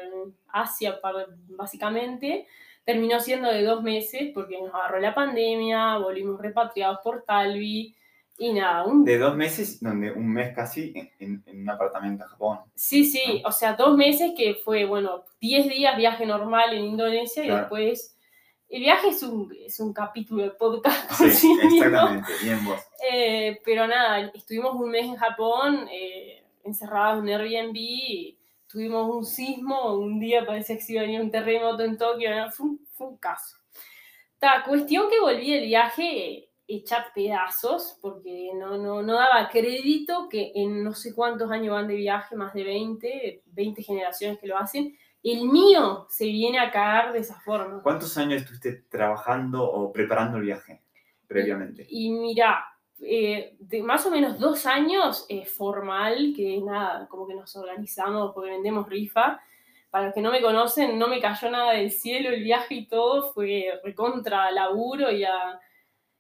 Asia, 0.47 1.00
básicamente. 1.49 2.47
Terminó 2.85 3.18
siendo 3.20 3.50
de 3.50 3.64
dos 3.64 3.82
meses 3.82 4.30
porque 4.32 4.61
nos 4.61 4.73
agarró 4.73 5.00
la 5.00 5.14
pandemia, 5.14 5.99
volvimos 5.99 6.40
repatriados 6.40 7.00
por 7.02 7.25
Talvi. 7.25 7.97
Y 8.38 8.52
nada, 8.52 8.85
un... 8.85 9.04
De 9.04 9.18
dos 9.18 9.35
meses, 9.35 9.82
donde 9.82 10.12
un 10.12 10.32
mes 10.32 10.54
casi 10.54 10.94
en, 11.18 11.42
un 11.52 11.68
apartamento 11.68 12.23
en 12.23 12.30
Japón. 12.30 12.58
Sí, 12.76 13.04
sí, 13.04 13.42
o 13.44 13.50
sea, 13.50 13.73
dos 13.73 13.97
meses 13.97 14.30
que 14.37 14.54
fue, 14.54 14.85
bueno, 14.85 15.25
diez 15.40 15.68
días 15.68 15.97
viaje 15.97 16.25
normal 16.25 16.73
en 16.73 16.85
Indonesia 16.85 17.44
y 17.44 17.50
después... 17.50 18.14
El 18.69 18.81
viaje 18.81 19.09
es 19.09 19.23
un, 19.23 19.51
es 19.65 19.81
un 19.81 19.93
capítulo 19.95 20.43
de 20.43 20.51
podcast. 20.51 21.11
sí, 21.31 21.59
exactamente, 21.63 22.31
bien 22.43 22.65
vos. 22.65 22.81
Eh, 23.11 23.61
pero 23.65 23.87
nada, 23.87 24.31
estuvimos 24.35 24.75
un 24.75 24.91
mes 24.91 25.05
en 25.05 25.17
Japón, 25.17 25.89
eh, 25.91 26.45
encerrados 26.65 27.23
en 27.23 27.31
Airbnb, 27.31 28.37
tuvimos 28.67 29.17
un 29.17 29.25
sismo, 29.25 29.95
un 29.95 30.21
día 30.21 30.45
parece 30.45 30.77
que 30.77 30.83
se 30.83 30.93
iba 30.93 31.03
a 31.03 31.05
venir 31.07 31.21
un 31.21 31.31
terremoto 31.31 31.83
en 31.83 31.97
Tokio, 31.97 32.31
fue, 32.51 32.67
un, 32.67 32.87
fue 32.93 33.07
un 33.07 33.17
caso. 33.17 33.57
Ta, 34.39 34.63
cuestión 34.65 35.09
que 35.09 35.19
volví 35.19 35.53
del 35.53 35.65
viaje 35.65 36.49
hecha 36.67 37.07
pedazos, 37.15 37.99
porque 38.03 38.51
no, 38.55 38.77
no, 38.77 39.03
no 39.03 39.15
daba 39.15 39.49
crédito 39.49 40.29
que 40.29 40.53
en 40.55 40.85
no 40.85 40.93
sé 40.93 41.15
cuántos 41.15 41.51
años 41.51 41.73
van 41.73 41.89
de 41.89 41.95
viaje, 41.95 42.37
más 42.37 42.53
de 42.53 42.63
20, 42.63 43.43
20 43.47 43.83
generaciones 43.83 44.39
que 44.39 44.47
lo 44.47 44.59
hacen, 44.59 44.95
el 45.32 45.49
mío 45.49 46.06
se 46.08 46.26
viene 46.26 46.58
a 46.58 46.70
caer 46.70 47.12
de 47.12 47.20
esa 47.20 47.38
forma. 47.40 47.82
¿Cuántos 47.82 48.16
años 48.18 48.42
estuviste 48.42 48.85
trabajando 48.88 49.64
o 49.64 49.92
preparando 49.92 50.38
el 50.38 50.44
viaje 50.44 50.82
previamente? 51.26 51.87
Y, 51.88 52.11
mira, 52.11 52.64
eh, 53.00 53.56
de 53.58 53.82
más 53.82 54.06
o 54.06 54.11
menos 54.11 54.38
dos 54.38 54.66
años 54.66 55.26
eh, 55.28 55.44
formal, 55.44 56.32
que 56.35 56.61
nada, 56.61 57.06
como 57.08 57.26
que 57.26 57.35
nos 57.35 57.54
organizamos 57.56 58.32
porque 58.35 58.50
vendemos 58.50 58.88
rifa. 58.88 59.40
Para 59.90 60.06
los 60.06 60.14
que 60.14 60.20
no 60.20 60.30
me 60.30 60.42
conocen, 60.42 60.99
no 60.99 61.08
me 61.08 61.20
cayó 61.20 61.50
nada 61.50 61.73
del 61.73 61.90
cielo 61.90 62.28
el 62.30 62.42
viaje 62.42 62.75
y 62.75 62.87
todo, 62.87 63.32
fue 63.32 63.80
recontra 63.82 64.50
laburo 64.50 65.11
y 65.11 65.25
a 65.25 65.58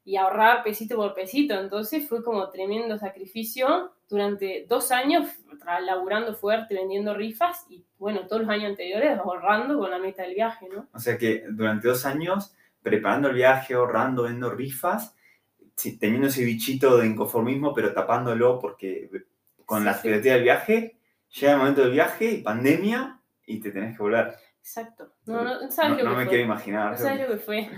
y 0.08 0.16
ahorrar 0.16 0.62
pesito 0.62 0.96
por 0.96 1.12
pesito. 1.12 1.52
Entonces 1.52 2.08
fue 2.08 2.24
como 2.24 2.48
tremendo 2.48 2.96
sacrificio 2.96 3.92
durante 4.08 4.64
dos 4.66 4.90
años 4.90 5.28
laburando 5.82 6.34
fuerte, 6.34 6.74
vendiendo 6.74 7.12
rifas 7.12 7.66
y 7.68 7.84
bueno, 7.98 8.26
todos 8.26 8.40
los 8.40 8.50
años 8.50 8.70
anteriores 8.70 9.18
ahorrando 9.18 9.78
con 9.78 9.90
la 9.90 9.98
meta 9.98 10.22
del 10.22 10.34
viaje, 10.34 10.66
¿no? 10.72 10.88
O 10.94 10.98
sea 10.98 11.18
que 11.18 11.44
durante 11.50 11.88
dos 11.88 12.06
años 12.06 12.54
preparando 12.82 13.28
el 13.28 13.34
viaje, 13.34 13.74
ahorrando, 13.74 14.22
vendiendo 14.22 14.50
rifas, 14.50 15.14
teniendo 16.00 16.28
ese 16.28 16.42
bichito 16.42 16.96
de 16.96 17.06
inconformismo, 17.06 17.74
pero 17.74 17.92
tapándolo 17.92 18.58
porque 18.58 19.10
con 19.66 19.84
la 19.84 19.90
expectativa 19.90 20.36
del 20.36 20.44
viaje, 20.44 20.96
llega 21.38 21.52
el 21.52 21.58
momento 21.58 21.82
del 21.82 21.92
viaje 21.92 22.30
y 22.30 22.42
pandemia 22.42 23.20
y 23.44 23.60
te 23.60 23.72
tenés 23.72 23.94
que 23.94 24.02
volver. 24.02 24.34
Exacto. 24.60 25.12
No, 25.26 25.44
no, 25.44 25.70
¿sabes 25.70 25.98
lo 25.98 26.04
no 26.04 26.10
que 26.10 26.24
me 26.24 26.28
quiero 26.28 26.44
imaginar. 26.44 26.92
No 26.92 26.98
sabes 26.98 27.28
lo 27.28 27.34
que 27.34 27.40
fue. 27.42 27.70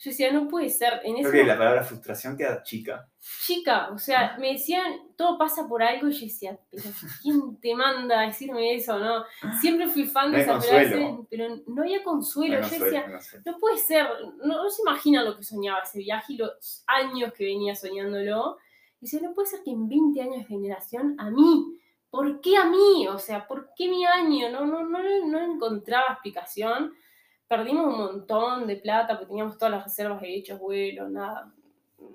Yo 0.00 0.10
decía, 0.10 0.30
no 0.32 0.46
puede 0.46 0.68
ser. 0.68 1.00
En 1.02 1.16
Creo 1.16 1.32
que 1.32 1.44
la 1.44 1.58
palabra 1.58 1.82
frustración 1.82 2.36
queda 2.36 2.62
chica. 2.62 3.10
Chica, 3.44 3.90
o 3.92 3.98
sea, 3.98 4.36
me 4.38 4.52
decían, 4.52 5.08
todo 5.16 5.36
pasa 5.36 5.66
por 5.66 5.82
algo, 5.82 6.06
y 6.08 6.12
yo 6.12 6.20
decía, 6.20 6.58
pero 6.70 6.84
¿quién 7.20 7.60
te 7.60 7.74
manda 7.74 8.20
a 8.20 8.26
decirme 8.26 8.76
eso, 8.76 8.96
no? 8.96 9.24
Siempre 9.60 9.88
fui 9.88 10.06
fan 10.06 10.30
de 10.30 10.42
esa 10.42 10.60
frase, 10.60 11.16
pero 11.28 11.48
no 11.66 11.82
había 11.82 12.04
consuelo. 12.04 12.60
yo 12.60 12.84
decía, 12.84 13.06
no, 13.44 13.58
puede 13.58 13.78
ser, 13.78 14.06
no, 14.44 14.70
se 14.70 14.82
imagina 14.82 15.24
lo 15.24 15.36
que 15.36 15.42
soñaba 15.42 15.80
ese 15.80 15.98
viaje 15.98 16.34
y 16.34 16.36
los 16.36 16.84
años 16.86 17.32
que 17.32 17.46
venía 17.46 17.74
soñándolo. 17.74 18.58
Y 19.00 19.06
decía, 19.06 19.20
no 19.20 19.34
puede 19.34 19.48
ser 19.48 19.64
que 19.64 19.72
en 19.72 19.88
20 19.88 20.22
años 20.22 20.38
de 20.38 20.44
generación, 20.44 21.16
a 21.18 21.28
mí, 21.28 21.76
¿por 22.08 22.40
qué 22.40 22.56
a 22.56 22.66
mí? 22.66 23.08
O 23.08 23.18
sea, 23.18 23.48
¿por 23.48 23.70
qué 23.76 23.88
mi 23.88 24.04
año? 24.04 24.48
No, 24.50 24.64
no, 24.64 24.84
no, 24.84 25.00
no 25.26 25.54
encontraba 25.54 26.12
explicación 26.12 26.92
perdimos 27.48 27.86
un 27.86 27.98
montón 27.98 28.66
de 28.66 28.76
plata 28.76 29.14
porque 29.14 29.26
teníamos 29.26 29.56
todas 29.56 29.72
las 29.72 29.84
reservas 29.84 30.22
hechas, 30.24 30.60
vuelos, 30.60 31.10
nada. 31.10 31.52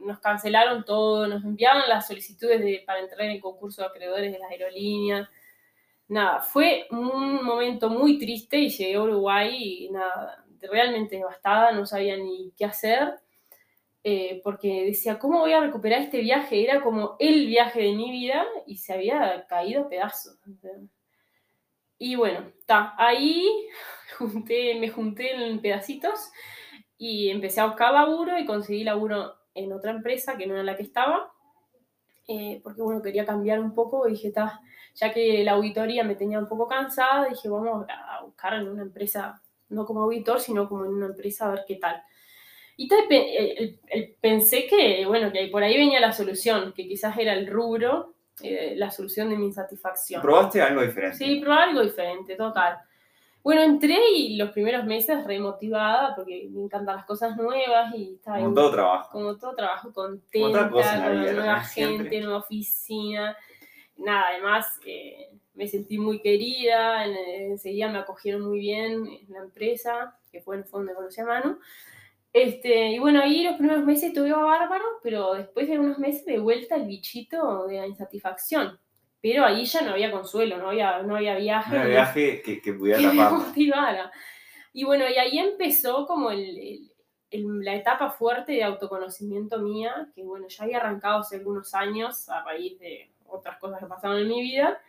Nos 0.01 0.19
cancelaron 0.19 0.85
todo, 0.85 1.27
nos 1.27 1.43
enviaban 1.43 1.89
las 1.89 2.07
solicitudes 2.07 2.61
de, 2.61 2.83
para 2.85 2.99
entrar 2.99 3.21
en 3.21 3.31
el 3.31 3.41
concurso 3.41 3.81
de 3.81 3.87
acreedores 3.87 4.31
de 4.31 4.39
las 4.39 4.51
aerolíneas. 4.51 5.27
Nada, 6.07 6.39
fue 6.41 6.85
un 6.91 7.43
momento 7.43 7.89
muy 7.89 8.19
triste 8.19 8.59
y 8.59 8.69
llegué 8.69 8.95
a 8.95 9.01
Uruguay 9.01 9.85
y 9.85 9.89
nada, 9.89 10.45
realmente 10.61 11.17
devastada, 11.17 11.71
no 11.71 11.85
sabía 11.85 12.15
ni 12.15 12.53
qué 12.55 12.65
hacer. 12.65 13.15
Eh, 14.05 14.41
porque 14.43 14.83
decía, 14.85 15.17
¿cómo 15.17 15.39
voy 15.39 15.53
a 15.53 15.61
recuperar 15.61 16.01
este 16.01 16.19
viaje? 16.19 16.61
Era 16.61 16.81
como 16.81 17.15
el 17.19 17.47
viaje 17.47 17.81
de 17.81 17.93
mi 17.93 18.11
vida 18.11 18.45
y 18.67 18.75
se 18.77 18.93
había 18.93 19.45
caído 19.47 19.83
a 19.83 19.89
pedazos. 19.89 20.37
Y 21.97 22.15
bueno, 22.15 22.51
está 22.59 22.93
ahí 22.97 23.47
junté, 24.17 24.75
me 24.79 24.89
junté 24.89 25.33
en 25.33 25.61
pedacitos 25.61 26.31
y 26.97 27.29
empecé 27.29 27.61
a 27.61 27.67
buscar 27.67 27.93
laburo 27.93 28.37
y 28.37 28.45
conseguí 28.45 28.83
laburo 28.83 29.35
en 29.53 29.71
otra 29.73 29.91
empresa 29.91 30.37
que 30.37 30.47
no 30.47 30.53
era 30.53 30.63
la 30.63 30.75
que 30.75 30.83
estaba, 30.83 31.31
eh, 32.27 32.61
porque 32.63 32.81
bueno, 32.81 33.01
quería 33.01 33.25
cambiar 33.25 33.59
un 33.59 33.73
poco 33.73 34.07
y 34.07 34.11
dije, 34.11 34.31
ta, 34.31 34.61
ya 34.95 35.11
que 35.13 35.43
la 35.43 35.53
auditoría 35.53 36.03
me 36.03 36.15
tenía 36.15 36.39
un 36.39 36.47
poco 36.47 36.67
cansada, 36.67 37.27
dije, 37.27 37.49
vamos 37.49 37.85
a 37.89 38.23
buscar 38.23 38.53
en 38.53 38.67
una 38.67 38.83
empresa, 38.83 39.41
no 39.69 39.85
como 39.85 40.03
auditor, 40.03 40.39
sino 40.39 40.69
como 40.69 40.85
en 40.85 40.91
una 40.91 41.07
empresa 41.07 41.47
a 41.47 41.51
ver 41.51 41.65
qué 41.67 41.75
tal. 41.75 42.01
Y 42.75 42.89
pensé 44.19 44.65
que, 44.65 45.05
bueno, 45.05 45.31
que 45.31 45.47
por 45.47 45.61
ahí 45.61 45.77
venía 45.77 45.99
la 45.99 46.11
solución, 46.11 46.73
que 46.73 46.87
quizás 46.87 47.15
era 47.17 47.33
el 47.33 47.47
rubro, 47.47 48.15
eh, 48.41 48.73
la 48.75 48.89
solución 48.89 49.29
de 49.29 49.37
mi 49.37 49.45
insatisfacción. 49.45 50.21
¿Probaste 50.21 50.61
algo 50.61 50.81
diferente? 50.81 51.17
Sí, 51.17 51.39
probé 51.39 51.61
algo 51.61 51.81
diferente, 51.81 52.35
total. 52.35 52.79
Bueno, 53.43 53.61
entré 53.61 53.97
y 54.15 54.37
los 54.37 54.51
primeros 54.51 54.85
meses 54.85 55.25
remotivada 55.25 56.15
porque 56.15 56.47
me 56.49 56.61
encantan 56.61 56.95
las 56.95 57.05
cosas 57.05 57.35
nuevas 57.35 57.93
y 57.93 58.13
estaba 58.13 58.39
Como 58.39 58.53
todo 58.53 58.71
trabajo. 58.71 59.09
Como 59.11 59.37
todo 59.37 59.53
trabajo, 59.53 59.93
contenta, 59.93 60.69
con 60.69 60.81
nueva 60.81 61.59
gente, 61.61 62.21
nueva 62.21 62.37
oficina. 62.37 63.35
Nada, 63.97 64.27
además 64.29 64.79
eh, 64.85 65.29
me 65.55 65.67
sentí 65.67 65.97
muy 65.97 66.21
querida, 66.21 67.05
enseguida 67.05 67.89
me 67.89 67.99
acogieron 67.99 68.43
muy 68.43 68.59
bien 68.59 69.07
en 69.07 69.33
la 69.33 69.39
empresa, 69.39 70.17
que 70.31 70.41
fue 70.41 70.55
en 70.55 70.61
el 70.61 70.67
fondo 70.67 70.95
conocí 70.95 71.19
a 71.19 71.25
Manu. 71.25 71.59
Este, 72.31 72.91
y 72.91 72.99
bueno, 72.99 73.21
ahí 73.21 73.43
los 73.43 73.57
primeros 73.57 73.83
meses 73.83 74.05
estuve 74.05 74.31
bárbaro, 74.31 74.85
pero 75.03 75.33
después 75.33 75.67
de 75.67 75.77
unos 75.77 75.99
meses 75.99 76.25
de 76.25 76.39
vuelta 76.39 76.77
el 76.77 76.87
bichito 76.87 77.67
de 77.67 77.77
la 77.77 77.87
insatisfacción 77.87 78.79
pero 79.23 79.45
ahí 79.45 79.63
ya 79.63 79.81
no 79.83 79.91
había 79.91 80.11
consuelo, 80.11 80.57
no 80.57 80.71
había, 80.71 81.01
no 81.01 81.15
había 81.15 81.37
viaje. 81.37 81.73
No 81.73 81.79
había 81.79 81.93
viaje 81.93 82.41
que, 82.41 82.61
que 82.61 82.73
pudiera 82.73 82.99
tapar. 83.15 84.11
Y 84.73 84.83
bueno, 84.83 85.05
y 85.09 85.17
ahí 85.17 85.39
empezó 85.39 86.05
como 86.05 86.29
el, 86.29 86.91
la 87.31 87.73
etapa 87.73 88.09
fuerte 88.09 88.51
de 88.51 88.65
autoconocimiento 88.65 89.59
mía, 89.59 90.09
que 90.13 90.23
bueno, 90.23 90.47
ya 90.49 90.65
había 90.65 90.79
arrancado 90.79 91.21
hace 91.21 91.37
algunos 91.37 91.73
años 91.73 92.27
a 92.27 92.43
raíz 92.43 92.77
de 92.79 93.11
otras 93.25 93.57
cosas 93.59 93.79
que 93.79 93.85
pasaron 93.85 94.17
en 94.17 94.27
mi 94.27 94.41
vida, 94.41 94.81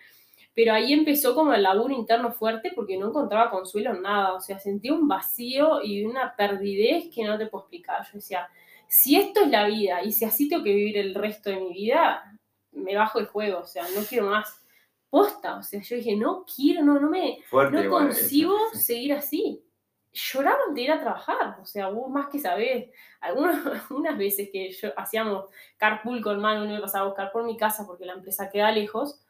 pero 0.52 0.72
ahí 0.72 0.92
empezó 0.92 1.32
como 1.32 1.54
el 1.54 1.62
laburo 1.62 1.94
interno 1.94 2.32
fuerte 2.32 2.72
porque 2.74 2.98
no 2.98 3.10
encontraba 3.10 3.52
consuelo 3.52 3.92
en 3.92 4.02
nada, 4.02 4.34
o 4.34 4.40
sea, 4.40 4.58
sentía 4.58 4.94
un 4.94 5.06
vacío 5.06 5.80
y 5.80 6.04
una 6.04 6.34
perdidez 6.34 7.04
que 7.14 7.22
no 7.22 7.38
te 7.38 7.46
puedo 7.46 7.62
explicar. 7.62 8.04
Yo 8.06 8.14
decía, 8.14 8.48
si 8.88 9.14
esto 9.14 9.42
es 9.42 9.50
la 9.50 9.68
vida 9.68 10.02
y 10.02 10.10
si 10.10 10.24
así 10.24 10.48
tengo 10.48 10.64
que 10.64 10.74
vivir 10.74 10.98
el 10.98 11.14
resto 11.14 11.50
de 11.50 11.60
mi 11.60 11.72
vida, 11.72 12.34
me 12.74 12.96
bajo 12.96 13.18
el 13.18 13.26
juego, 13.26 13.60
o 13.60 13.66
sea, 13.66 13.84
no 13.94 14.02
quiero 14.02 14.26
más. 14.26 14.60
Posta, 15.10 15.56
o 15.56 15.62
sea, 15.62 15.80
yo 15.80 15.96
dije, 15.96 16.16
no 16.16 16.44
quiero, 16.44 16.82
no, 16.82 16.98
no 16.98 17.08
me, 17.08 17.38
no 17.70 17.90
consigo 17.90 18.56
seguir 18.72 19.12
así. 19.12 19.64
Lloraba 20.12 20.58
de 20.72 20.80
ir 20.80 20.92
a 20.92 21.00
trabajar, 21.00 21.56
o 21.60 21.66
sea, 21.66 21.88
vos 21.88 22.08
más 22.08 22.28
que 22.28 22.38
sabés, 22.38 22.88
algunas 23.20 23.62
veces 24.18 24.48
que 24.52 24.70
yo 24.70 24.92
hacíamos 24.96 25.46
carpool 25.76 26.20
con 26.20 26.40
mano, 26.40 26.64
no 26.64 26.72
me 26.72 26.80
pasaba 26.80 27.04
a 27.04 27.08
buscar 27.08 27.32
por 27.32 27.44
mi 27.44 27.56
casa 27.56 27.84
porque 27.86 28.04
la 28.04 28.14
empresa 28.14 28.50
queda 28.50 28.70
lejos, 28.70 29.24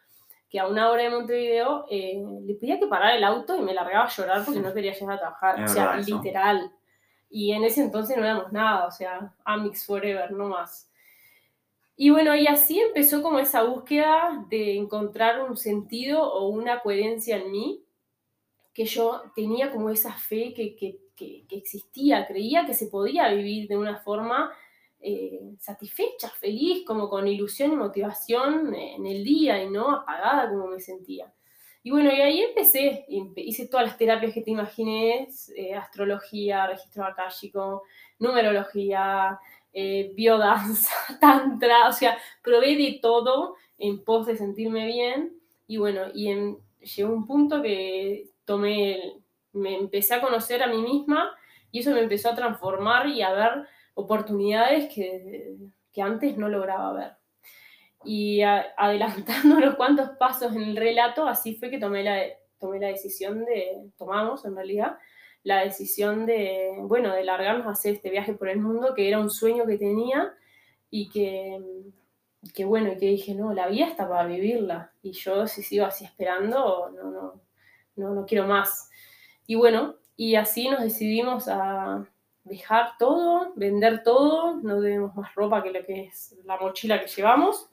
que 0.49 0.61
a 0.61 0.67
una 0.67 0.91
hora 0.91 1.03
de 1.03 1.11
Montevideo 1.11 1.87
eh, 1.91 2.23
le 2.45 2.55
pedía 2.55 2.79
que 2.79 2.87
parara 2.87 3.17
el 3.17 3.25
auto 3.25 3.57
y 3.57 3.63
me 3.63 3.75
largaba 3.75 4.05
a 4.05 4.09
llorar 4.09 4.45
porque 4.45 4.61
no 4.61 4.73
quería 4.73 4.93
llegar 4.93 5.17
a 5.17 5.19
trabajar, 5.19 5.65
o 5.65 5.69
sea, 5.69 5.97
literal. 5.97 6.71
Y 7.29 7.53
en 7.53 7.65
ese 7.65 7.81
entonces 7.81 8.17
no 8.17 8.25
éramos 8.25 8.53
nada, 8.53 8.87
o 8.87 8.91
sea, 8.91 9.35
Amix 9.45 9.85
Forever, 9.85 10.31
no 10.31 10.49
más. 10.49 10.89
Y 11.97 12.11
bueno, 12.11 12.35
y 12.35 12.47
así 12.47 12.81
empezó 12.81 13.23
como 13.23 13.39
esa 13.39 13.63
búsqueda 13.63 14.45
de 14.49 14.77
encontrar 14.77 15.43
un 15.43 15.57
sentido 15.57 16.23
o 16.23 16.49
una 16.49 16.81
coherencia 16.81 17.37
en 17.37 17.53
mí, 17.53 17.85
que 18.73 18.85
yo 18.85 19.23
tenía 19.37 19.71
como 19.71 19.91
esa 19.91 20.13
fe 20.13 20.53
que, 20.55 20.75
que, 20.75 20.99
que, 21.17 21.47
existía, 21.51 22.27
creía 22.27 22.67
que 22.67 22.75
se 22.75 22.89
podía 22.89 23.29
vivir 23.33 23.69
de 23.69 23.77
una 23.77 23.99
forma 23.99 24.53
eh, 25.01 25.55
satisfecha, 25.61 26.31
feliz, 26.31 26.85
como 26.85 27.09
con 27.09 27.29
ilusión 27.29 27.73
y 27.73 27.77
motivación 27.77 28.75
en 28.75 29.07
el 29.07 29.23
día 29.23 29.63
y 29.63 29.71
no 29.71 29.93
apagada 29.93 30.51
como 30.51 30.67
me 30.67 30.81
sentía. 30.81 31.33
Y 31.87 31.91
bueno, 31.91 32.11
y 32.11 32.21
ahí 32.23 32.41
empecé, 32.41 33.05
hice 33.37 33.69
todas 33.69 33.87
las 33.87 33.99
terapias 33.99 34.33
que 34.33 34.41
te 34.41 34.51
imagines, 34.51 35.53
eh, 35.55 35.75
astrología, 35.75 36.67
registro 36.67 37.05
akáshico, 37.05 37.83
numerología, 38.19 39.39
eh, 39.75 40.13
biodanza, 40.15 40.95
tantra, 41.21 41.89
o 41.89 41.93
sea, 41.93 42.17
probé 42.43 42.77
de 42.77 43.01
todo 43.03 43.57
en 43.77 44.05
pos 44.05 44.27
de 44.27 44.37
sentirme 44.37 44.87
bien. 44.87 45.37
Y 45.67 45.79
bueno, 45.79 46.03
y 46.15 46.29
en, 46.29 46.59
llegó 46.81 47.13
un 47.13 47.27
punto 47.27 47.61
que 47.61 48.31
tomé, 48.45 49.15
me 49.53 49.75
empecé 49.75 50.15
a 50.15 50.21
conocer 50.21 50.63
a 50.63 50.69
mí 50.69 50.79
misma 50.79 51.31
y 51.73 51.81
eso 51.81 51.91
me 51.91 52.01
empezó 52.01 52.31
a 52.31 52.37
transformar 52.37 53.09
y 53.09 53.23
a 53.23 53.33
ver 53.33 53.67
oportunidades 53.95 54.93
que, 54.95 55.57
que 55.93 56.03
antes 56.03 56.37
no 56.37 56.49
lograba 56.49 56.93
ver. 56.93 57.13
Y 58.05 58.43
adelantando 58.43 59.57
unos 59.57 59.75
cuantos 59.77 60.11
pasos 60.19 60.55
en 60.55 60.63
el 60.63 60.77
relato, 60.77 61.27
así 61.27 61.57
fue 61.57 61.71
que 61.71 61.79
tomé 61.79 62.05
la, 62.05 62.23
tomé 62.61 62.79
la 62.79 62.89
decisión 62.89 63.45
de, 63.45 63.91
tomamos 63.97 64.45
en 64.45 64.55
realidad, 64.55 64.99
la 65.45 65.63
decisión 65.63 66.27
de, 66.27 66.73
bueno, 66.81 67.15
de 67.15 67.23
largarnos 67.23 67.67
a 67.67 67.71
hacer 67.71 67.95
este 67.95 68.11
viaje 68.11 68.33
por 68.33 68.49
el 68.49 68.59
mundo, 68.59 68.95
que 68.95 69.07
era 69.07 69.21
un 69.21 69.31
sueño 69.31 69.67
que 69.67 69.79
tenía 69.79 70.35
y 70.91 71.09
que, 71.11 71.61
que 72.55 72.65
bueno, 72.65 72.93
y 72.93 72.97
que 72.97 73.07
dije, 73.07 73.35
no, 73.35 73.53
la 73.53 73.69
vida 73.69 73.87
está 73.87 74.09
para 74.09 74.27
vivirla. 74.27 74.93
Y 75.03 75.13
yo 75.13 75.47
si 75.47 75.63
sigo 75.63 75.85
así 75.85 76.05
esperando, 76.05 76.91
no, 76.97 77.11
no, 77.11 77.43
no, 77.97 78.15
no 78.15 78.27
quiero 78.27 78.47
más. 78.47 78.91
Y 79.47 79.55
bueno, 79.55 79.97
y 80.17 80.35
así 80.35 80.69
nos 80.69 80.81
decidimos 80.81 81.47
a 81.49 82.09
dejar 82.45 82.97
todo, 82.99 83.53
vender 83.55 84.03
todo, 84.03 84.61
no 84.63 84.81
tenemos 84.81 85.15
más 85.15 85.35
ropa 85.35 85.63
que 85.63 85.73
lo 85.73 85.85
que 85.85 86.05
es 86.05 86.37
la 86.45 86.59
mochila 86.59 87.01
que 87.01 87.07
llevamos, 87.07 87.69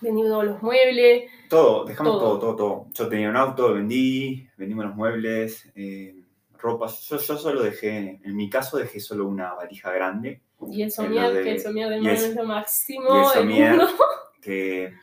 vendimos 0.00 0.44
los 0.44 0.62
muebles. 0.62 1.30
Todo, 1.48 1.84
dejamos 1.84 2.18
todo. 2.18 2.38
todo, 2.38 2.56
todo, 2.56 2.86
Yo 2.94 3.08
tenía 3.08 3.28
un 3.28 3.36
auto, 3.36 3.74
vendí, 3.74 4.48
vendimos 4.56 4.86
los 4.86 4.94
muebles, 4.94 5.70
eh, 5.74 6.14
ropa. 6.58 6.86
Yo, 6.86 7.18
yo 7.18 7.38
solo 7.38 7.62
dejé, 7.62 8.20
en 8.22 8.36
mi 8.36 8.48
caso 8.50 8.76
dejé 8.78 9.00
solo 9.00 9.26
una 9.26 9.54
valija 9.54 9.90
grande. 9.92 10.42
Y 10.70 10.82
el 10.82 10.90
somier, 10.90 11.42
que 11.42 11.52
el 11.52 11.60
somier 11.60 11.88
del 11.90 12.02
momento 12.02 12.44
máximo 12.44 13.30
del 13.30 13.46
mundo. 13.46 13.88
Que 14.40 14.94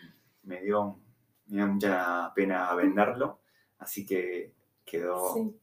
me 0.43 0.61
dio, 0.61 0.99
me 1.47 1.57
dio 1.57 1.67
mucha 1.67 2.31
pena 2.33 2.73
venderlo, 2.75 3.41
así 3.77 4.05
que 4.05 4.53
quedó 4.85 5.53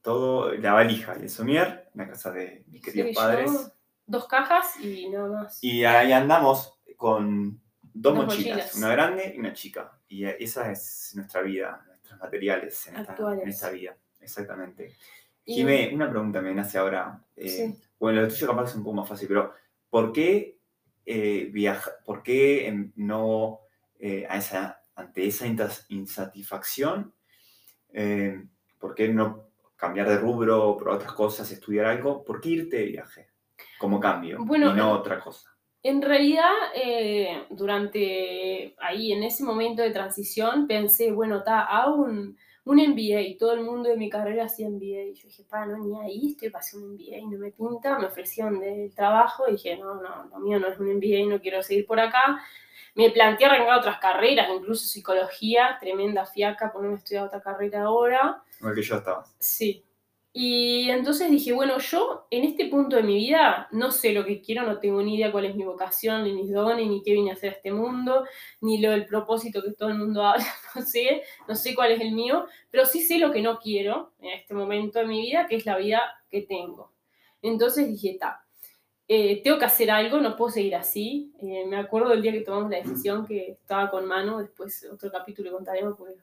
todo, 0.00 0.52
la 0.54 0.72
valija 0.72 1.16
y 1.18 1.24
el 1.24 1.28
somier, 1.30 1.90
en 1.92 2.00
la 2.00 2.08
casa 2.08 2.30
de 2.30 2.64
mis 2.68 2.80
queridos 2.80 3.14
padres. 3.14 3.72
dos 4.06 4.26
cajas 4.26 4.80
y 4.80 5.08
nada 5.10 5.28
más. 5.28 5.58
Y 5.62 5.84
ahí 5.84 6.12
andamos 6.12 6.78
con 6.96 7.60
dos, 7.82 8.14
mochilas, 8.14 8.74
una 8.76 8.90
grande 8.90 9.34
y 9.34 9.40
una 9.40 9.52
chica. 9.52 9.98
Y 10.08 10.24
esa 10.24 10.70
es 10.70 11.12
nuestra 11.14 11.42
vida, 11.42 11.84
nuestros 11.88 12.20
materiales 12.20 12.86
en, 12.86 12.96
esta, 13.46 13.70
vida. 13.70 13.96
Exactamente. 14.20 14.94
Y... 15.46 15.62
una 15.94 16.10
pregunta 16.10 16.40
me 16.40 16.54
nace 16.54 16.76
ahora. 16.78 17.22
Eh, 17.36 17.74
bueno, 17.98 18.20
lo 18.20 18.28
tuyo 18.28 18.48
capaz 18.48 18.70
es 18.70 18.76
un 18.76 18.84
poco 18.84 18.96
más 18.96 19.08
fácil, 19.08 19.28
pero 19.28 19.52
¿por 19.88 20.12
qué 20.12 20.58
eh, 21.06 21.52
por 22.04 22.22
qué 22.22 22.90
no 22.96 23.60
eh, 23.98 24.26
a 24.28 24.36
esa, 24.36 24.82
ante 24.96 25.26
esa 25.26 25.46
insatisfacción, 25.88 27.14
por 28.78 28.94
qué 28.94 29.08
no 29.08 29.46
cambiar 29.76 30.08
de 30.08 30.18
rubro, 30.18 30.76
por 30.76 30.88
otras 30.88 31.12
cosas, 31.12 31.50
estudiar 31.50 31.86
algo, 31.86 32.24
¿por 32.24 32.40
qué 32.40 32.48
irte 32.50 32.76
de 32.78 32.86
viaje 32.86 33.28
como 33.78 34.00
cambio 34.00 34.40
y 34.40 34.58
no 34.58 34.92
otra 34.92 35.20
cosa? 35.20 35.56
En 35.86 36.02
realidad, 36.02 36.50
eh, 36.74 37.46
durante 37.50 38.74
ahí, 38.78 39.12
en 39.12 39.22
ese 39.22 39.44
momento 39.44 39.82
de 39.82 39.92
transición, 39.92 40.66
pensé, 40.66 41.12
bueno, 41.12 41.38
está, 41.38 41.60
hago 41.60 42.08
un, 42.66 42.76
MBA 42.76 43.20
y 43.22 43.36
todo 43.38 43.52
el 43.52 43.62
mundo 43.62 43.88
de 43.88 43.96
mi 43.96 44.10
carrera 44.10 44.44
hacía 44.44 44.68
MBA. 44.68 45.04
Y 45.04 45.14
yo 45.14 45.28
dije, 45.28 45.44
pa, 45.48 45.64
no, 45.64 45.78
ni 45.78 45.98
ahí 46.00 46.32
estoy 46.32 46.50
para 46.50 46.60
hacer 46.60 46.80
un 46.80 46.94
MBA 46.94 47.16
y 47.16 47.26
no 47.26 47.38
me 47.38 47.52
pinta. 47.52 47.98
Me 47.98 48.06
ofrecieron 48.06 48.60
del 48.60 48.94
trabajo 48.94 49.44
y 49.48 49.52
dije, 49.52 49.76
no, 49.78 49.94
no, 49.94 50.24
lo 50.30 50.38
mío 50.40 50.58
no 50.58 50.68
es 50.68 50.78
un 50.78 50.94
MBA, 50.94 51.26
no 51.28 51.40
quiero 51.40 51.62
seguir 51.62 51.86
por 51.86 51.98
acá. 51.98 52.40
Me 52.94 53.10
planteé 53.10 53.46
arrancar 53.46 53.78
otras 53.78 53.98
carreras, 53.98 54.48
incluso 54.50 54.84
psicología, 54.86 55.76
tremenda 55.80 56.26
fiaca, 56.26 56.72
ponerme 56.72 56.96
a 56.96 56.98
estudiar 56.98 57.26
otra 57.26 57.40
carrera 57.40 57.84
ahora. 57.84 58.42
Como 58.58 58.70
el 58.70 58.76
que 58.76 58.82
yo 58.82 58.96
estaba. 58.96 59.24
Sí. 59.38 59.85
Y 60.38 60.90
entonces 60.90 61.30
dije, 61.30 61.54
bueno, 61.54 61.78
yo 61.78 62.26
en 62.30 62.44
este 62.44 62.66
punto 62.66 62.96
de 62.96 63.02
mi 63.02 63.14
vida 63.14 63.68
no 63.72 63.90
sé 63.90 64.12
lo 64.12 64.22
que 64.26 64.42
quiero, 64.42 64.64
no 64.64 64.78
tengo 64.80 65.00
ni 65.00 65.14
idea 65.16 65.32
cuál 65.32 65.46
es 65.46 65.56
mi 65.56 65.64
vocación, 65.64 66.24
ni 66.24 66.34
mis 66.34 66.52
dones, 66.52 66.86
ni 66.86 67.02
qué 67.02 67.14
vine 67.14 67.30
a 67.30 67.32
hacer 67.32 67.48
a 67.48 67.52
este 67.54 67.72
mundo, 67.72 68.22
ni 68.60 68.76
lo 68.76 68.90
del 68.90 69.06
propósito 69.06 69.62
que 69.62 69.72
todo 69.72 69.88
el 69.88 69.94
mundo 69.96 70.22
habla, 70.26 70.44
no 70.74 70.82
sé, 70.82 71.22
no 71.48 71.54
sé 71.54 71.74
cuál 71.74 71.92
es 71.92 72.02
el 72.02 72.12
mío, 72.12 72.44
pero 72.70 72.84
sí 72.84 73.00
sé 73.00 73.16
lo 73.16 73.32
que 73.32 73.40
no 73.40 73.58
quiero 73.58 74.12
en 74.20 74.34
este 74.34 74.52
momento 74.52 74.98
de 74.98 75.06
mi 75.06 75.22
vida, 75.22 75.46
que 75.46 75.56
es 75.56 75.64
la 75.64 75.78
vida 75.78 76.02
que 76.30 76.42
tengo. 76.42 76.92
Entonces 77.40 77.88
dije, 77.88 78.10
está, 78.10 78.44
eh, 79.08 79.42
tengo 79.42 79.58
que 79.58 79.64
hacer 79.64 79.90
algo, 79.90 80.20
no 80.20 80.36
puedo 80.36 80.50
seguir 80.50 80.74
así. 80.76 81.32
Eh, 81.40 81.64
me 81.66 81.78
acuerdo 81.78 82.10
del 82.10 82.20
día 82.20 82.32
que 82.32 82.42
tomamos 82.42 82.70
la 82.70 82.76
decisión 82.76 83.24
que 83.26 83.52
estaba 83.52 83.90
con 83.90 84.04
mano, 84.04 84.40
después 84.40 84.86
otro 84.92 85.10
capítulo 85.10 85.50
contaremos 85.50 85.96
porque 85.96 86.16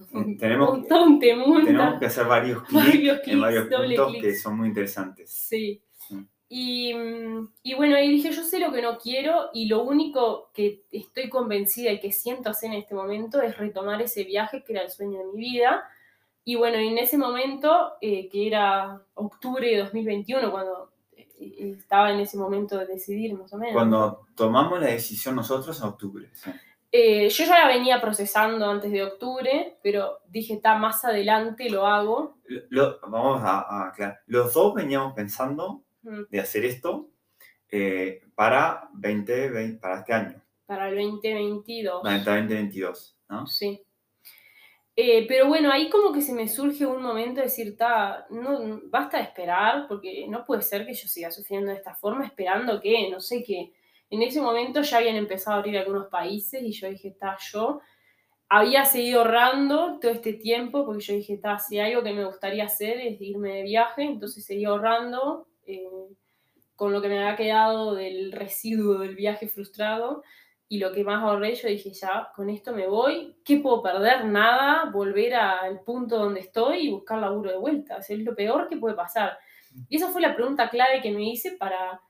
eh, 0.00 0.36
tenemos, 0.38 0.86
tenemos 0.86 1.98
que 1.98 2.06
hacer 2.06 2.26
varios 2.26 2.62
clics, 2.68 3.28
en 3.28 3.40
varios 3.40 3.68
puntos 3.68 4.16
que 4.20 4.34
son 4.34 4.58
muy 4.58 4.68
interesantes. 4.68 5.30
Sí. 5.30 5.80
Y, 6.48 6.94
y, 7.62 7.74
bueno, 7.74 7.96
ahí 7.96 8.08
dije, 8.10 8.30
yo 8.30 8.44
sé 8.44 8.60
lo 8.60 8.70
que 8.70 8.82
no 8.82 8.98
quiero 8.98 9.50
y 9.52 9.66
lo 9.66 9.82
único 9.82 10.50
que 10.52 10.84
estoy 10.92 11.28
convencida 11.28 11.90
y 11.90 12.00
que 12.00 12.12
siento 12.12 12.50
hacer 12.50 12.70
en 12.70 12.78
este 12.78 12.94
momento 12.94 13.40
es 13.40 13.56
retomar 13.56 14.00
ese 14.02 14.24
viaje 14.24 14.62
que 14.62 14.72
era 14.74 14.82
el 14.82 14.90
sueño 14.90 15.18
de 15.18 15.24
mi 15.32 15.38
vida. 15.38 15.82
Y 16.44 16.54
bueno, 16.54 16.76
en 16.76 16.98
ese 16.98 17.18
momento, 17.18 17.94
que 18.00 18.28
era 18.32 19.00
octubre 19.14 19.66
de 19.68 19.78
2021, 19.78 20.52
cuando 20.52 20.92
estaba 21.38 22.12
en 22.12 22.20
ese 22.20 22.36
momento 22.36 22.78
de 22.78 22.86
decidir 22.86 23.34
más 23.36 23.52
o 23.52 23.58
menos. 23.58 23.74
Cuando 23.74 24.26
tomamos 24.34 24.80
la 24.80 24.88
decisión 24.88 25.34
nosotros 25.34 25.78
en 25.80 25.88
octubre. 25.88 26.30
Eh, 26.96 27.28
yo 27.28 27.44
ya 27.44 27.58
la 27.58 27.66
venía 27.66 28.00
procesando 28.00 28.70
antes 28.70 28.92
de 28.92 29.02
octubre, 29.02 29.78
pero 29.82 30.20
dije, 30.28 30.54
está 30.54 30.76
más 30.76 31.04
adelante, 31.04 31.68
lo 31.68 31.88
hago. 31.88 32.38
vamos 33.08 33.42
a, 33.42 33.88
aclarar. 33.88 34.20
Los 34.28 34.54
dos 34.54 34.74
veníamos 34.74 35.12
pensando 35.12 35.82
mm. 36.02 36.26
de 36.30 36.38
hacer 36.38 36.64
esto 36.64 37.08
eh, 37.68 38.22
para, 38.36 38.90
20, 38.92 39.78
para 39.80 39.98
este 39.98 40.12
año. 40.12 40.40
Para 40.66 40.88
el 40.88 40.94
2022. 40.94 42.00
Para 42.00 42.14
el 42.14 42.24
2022, 42.24 43.16
¿no? 43.28 43.44
Sí. 43.48 43.82
Eh, 44.94 45.26
pero 45.26 45.48
bueno, 45.48 45.72
ahí 45.72 45.90
como 45.90 46.12
que 46.12 46.22
se 46.22 46.32
me 46.32 46.46
surge 46.46 46.86
un 46.86 47.02
momento 47.02 47.40
de 47.40 47.46
decir, 47.46 47.76
no, 48.30 48.82
basta 48.84 49.16
de 49.16 49.24
esperar, 49.24 49.88
porque 49.88 50.28
no 50.28 50.44
puede 50.44 50.62
ser 50.62 50.86
que 50.86 50.94
yo 50.94 51.08
siga 51.08 51.32
sufriendo 51.32 51.72
de 51.72 51.78
esta 51.78 51.96
forma, 51.96 52.24
esperando 52.24 52.80
que, 52.80 53.10
no 53.10 53.18
sé, 53.18 53.42
que 53.42 53.72
en 54.14 54.22
ese 54.22 54.40
momento 54.40 54.82
ya 54.82 54.98
habían 54.98 55.16
empezado 55.16 55.56
a 55.56 55.58
abrir 55.58 55.76
algunos 55.78 56.06
países 56.06 56.62
y 56.62 56.72
yo 56.72 56.88
dije, 56.88 57.08
está, 57.08 57.36
yo 57.52 57.80
había 58.48 58.84
seguido 58.84 59.20
ahorrando 59.20 59.98
todo 60.00 60.12
este 60.12 60.34
tiempo, 60.34 60.84
porque 60.84 61.02
yo 61.02 61.14
dije, 61.14 61.34
está, 61.34 61.58
si 61.58 61.78
algo 61.78 62.02
que 62.02 62.12
me 62.12 62.24
gustaría 62.24 62.64
hacer 62.64 63.00
es 63.00 63.20
irme 63.20 63.56
de 63.56 63.62
viaje, 63.62 64.02
entonces 64.02 64.44
seguí 64.44 64.64
ahorrando 64.64 65.48
eh, 65.66 65.84
con 66.76 66.92
lo 66.92 67.02
que 67.02 67.08
me 67.08 67.18
había 67.18 67.36
quedado 67.36 67.94
del 67.94 68.32
residuo 68.32 68.98
del 68.98 69.16
viaje 69.16 69.48
frustrado 69.48 70.22
y 70.68 70.78
lo 70.78 70.92
que 70.92 71.04
más 71.04 71.22
ahorré, 71.22 71.54
yo 71.54 71.68
dije, 71.68 71.92
ya, 71.92 72.30
con 72.34 72.48
esto 72.48 72.72
me 72.72 72.86
voy, 72.86 73.36
¿qué 73.44 73.58
puedo 73.58 73.82
perder? 73.82 74.24
Nada, 74.24 74.90
volver 74.90 75.34
al 75.34 75.80
punto 75.80 76.18
donde 76.18 76.40
estoy 76.40 76.86
y 76.86 76.90
buscar 76.90 77.18
laburo 77.18 77.50
de 77.50 77.58
vuelta, 77.58 77.98
es 77.98 78.18
lo 78.20 78.34
peor 78.34 78.68
que 78.68 78.76
puede 78.76 78.94
pasar. 78.94 79.38
Y 79.88 79.96
esa 79.96 80.08
fue 80.08 80.22
la 80.22 80.34
pregunta 80.34 80.70
clave 80.70 81.02
que 81.02 81.10
me 81.10 81.28
hice 81.28 81.52
para 81.52 82.00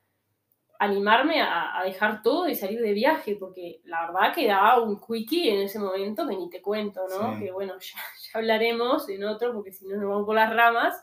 animarme 0.84 1.40
a, 1.42 1.82
dejar 1.84 2.22
todo 2.22 2.48
y 2.48 2.54
salir 2.54 2.80
de 2.80 2.92
viaje, 2.92 3.36
porque 3.36 3.80
la 3.84 4.06
verdad 4.06 4.34
que 4.34 4.46
daba 4.46 4.82
un 4.82 5.00
quickie 5.00 5.50
en 5.50 5.62
ese 5.62 5.78
momento 5.78 6.26
que 6.26 6.36
ni 6.36 6.48
te 6.48 6.62
cuento, 6.62 7.06
¿no? 7.08 7.38
Que 7.38 7.50
bueno, 7.52 7.74
ya, 7.80 7.98
ya 7.98 8.38
hablaremos 8.38 9.08
en 9.08 9.24
otro, 9.24 9.52
porque 9.52 9.72
si 9.72 9.86
no 9.86 9.96
nos 9.96 10.08
vamos 10.08 10.26
por 10.26 10.34
las 10.36 10.54
ramas, 10.54 11.02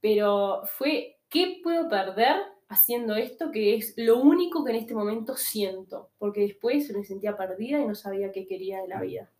pero 0.00 0.62
fue, 0.64 1.18
¿qué 1.28 1.60
puedo 1.62 1.88
perder 1.88 2.36
haciendo 2.72 3.16
esto, 3.16 3.50
que 3.52 3.76
es 3.76 3.92
lo 3.96 4.18
único 4.18 4.64
que 4.64 4.72
en 4.72 4.78
este 4.78 4.94
momento 4.94 5.36
siento, 5.36 6.10
porque 6.18 6.40
después 6.40 6.90
me 6.96 7.04
sentía 7.04 7.36
perdida 7.36 7.78
y 7.78 7.86
no 7.86 7.94
sabía 7.94 8.32
qué 8.32 8.46
quería 8.46 8.80
de 8.80 8.88
la 8.88 9.00
vida. 9.00 9.30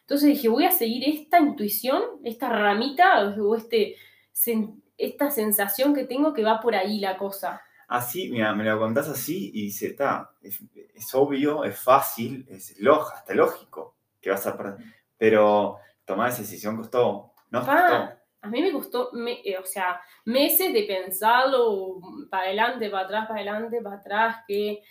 Entonces 0.00 0.30
dije, 0.30 0.48
voy 0.48 0.64
a 0.64 0.72
seguir 0.72 1.08
esta 1.08 1.38
intuición, 1.38 2.02
esta 2.24 2.48
ramita 2.48 3.34
o 3.40 3.54
este, 3.54 3.94
esta 4.98 5.30
sensación 5.30 5.94
que 5.94 6.04
tengo 6.04 6.34
que 6.34 6.42
va 6.42 6.60
por 6.60 6.74
ahí 6.74 6.98
la 6.98 7.16
cosa. 7.16 7.62
Así, 7.92 8.30
mira, 8.30 8.54
me 8.54 8.64
lo 8.64 8.78
contás 8.78 9.06
así 9.10 9.50
y 9.52 9.64
dice, 9.64 9.88
está, 9.88 10.30
es, 10.40 11.14
obvio, 11.14 11.62
es 11.62 11.78
fácil, 11.78 12.46
es 12.48 12.80
lógico, 12.80 13.14
hasta 13.14 13.34
lógico 13.34 13.96
que 14.18 14.30
vas 14.30 14.46
a 14.46 14.56
perder. 14.56 14.86
Pero 15.18 15.76
tomar 16.02 16.30
esa 16.30 16.40
decisión 16.40 16.78
costó, 16.78 17.34
¿no? 17.50 17.58
costó. 17.58 18.08
a 18.40 18.48
mí 18.48 18.62
me 18.62 18.72
costó, 18.72 19.10
eh, 19.26 19.58
o 19.58 19.66
sea, 19.66 20.00
meses 20.24 20.72
de 20.72 20.84
pensarlo 20.84 22.00
para 22.30 22.44
adelante, 22.44 22.88
para 22.88 23.04
atrás, 23.04 23.28
para 23.28 23.40
adelante, 23.40 23.82
para 23.82 23.96
atrás, 23.96 24.36
que, 24.48 24.82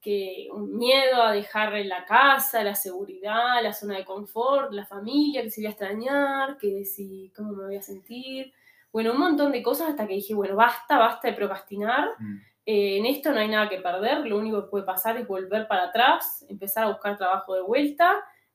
que 0.00 0.48
un 0.50 0.78
miedo 0.78 1.22
a 1.22 1.32
dejar 1.32 1.74
la 1.84 2.06
casa, 2.06 2.64
la 2.64 2.74
seguridad, 2.74 3.62
la 3.62 3.74
zona 3.74 3.98
de 3.98 4.06
confort, 4.06 4.72
la 4.72 4.86
familia, 4.86 5.42
que 5.42 5.50
se 5.50 5.60
iba 5.60 5.68
a 5.68 5.72
extrañar, 5.72 6.56
que 6.56 6.86
si, 6.86 7.30
cómo 7.36 7.52
me 7.52 7.64
voy 7.66 7.76
a 7.76 7.82
sentir. 7.82 8.50
Bueno, 8.96 9.12
un 9.12 9.18
montón 9.18 9.52
de 9.52 9.62
cosas 9.62 9.90
hasta 9.90 10.06
que 10.06 10.14
dije, 10.14 10.32
bueno, 10.32 10.56
basta, 10.56 10.96
basta 10.96 11.28
de 11.28 11.34
procrastinar. 11.34 12.08
Mm. 12.18 12.36
Eh, 12.64 12.96
en 12.96 13.04
esto 13.04 13.30
no 13.30 13.40
hay 13.40 13.48
nada 13.48 13.68
que 13.68 13.82
perder, 13.82 14.26
lo 14.26 14.38
único 14.38 14.62
que 14.62 14.70
puede 14.70 14.86
pasar 14.86 15.18
es 15.18 15.28
volver 15.28 15.68
para 15.68 15.84
atrás, 15.84 16.46
empezar 16.48 16.84
a 16.84 16.88
buscar 16.88 17.18
trabajo 17.18 17.54
de 17.54 17.60
vuelta 17.60 18.14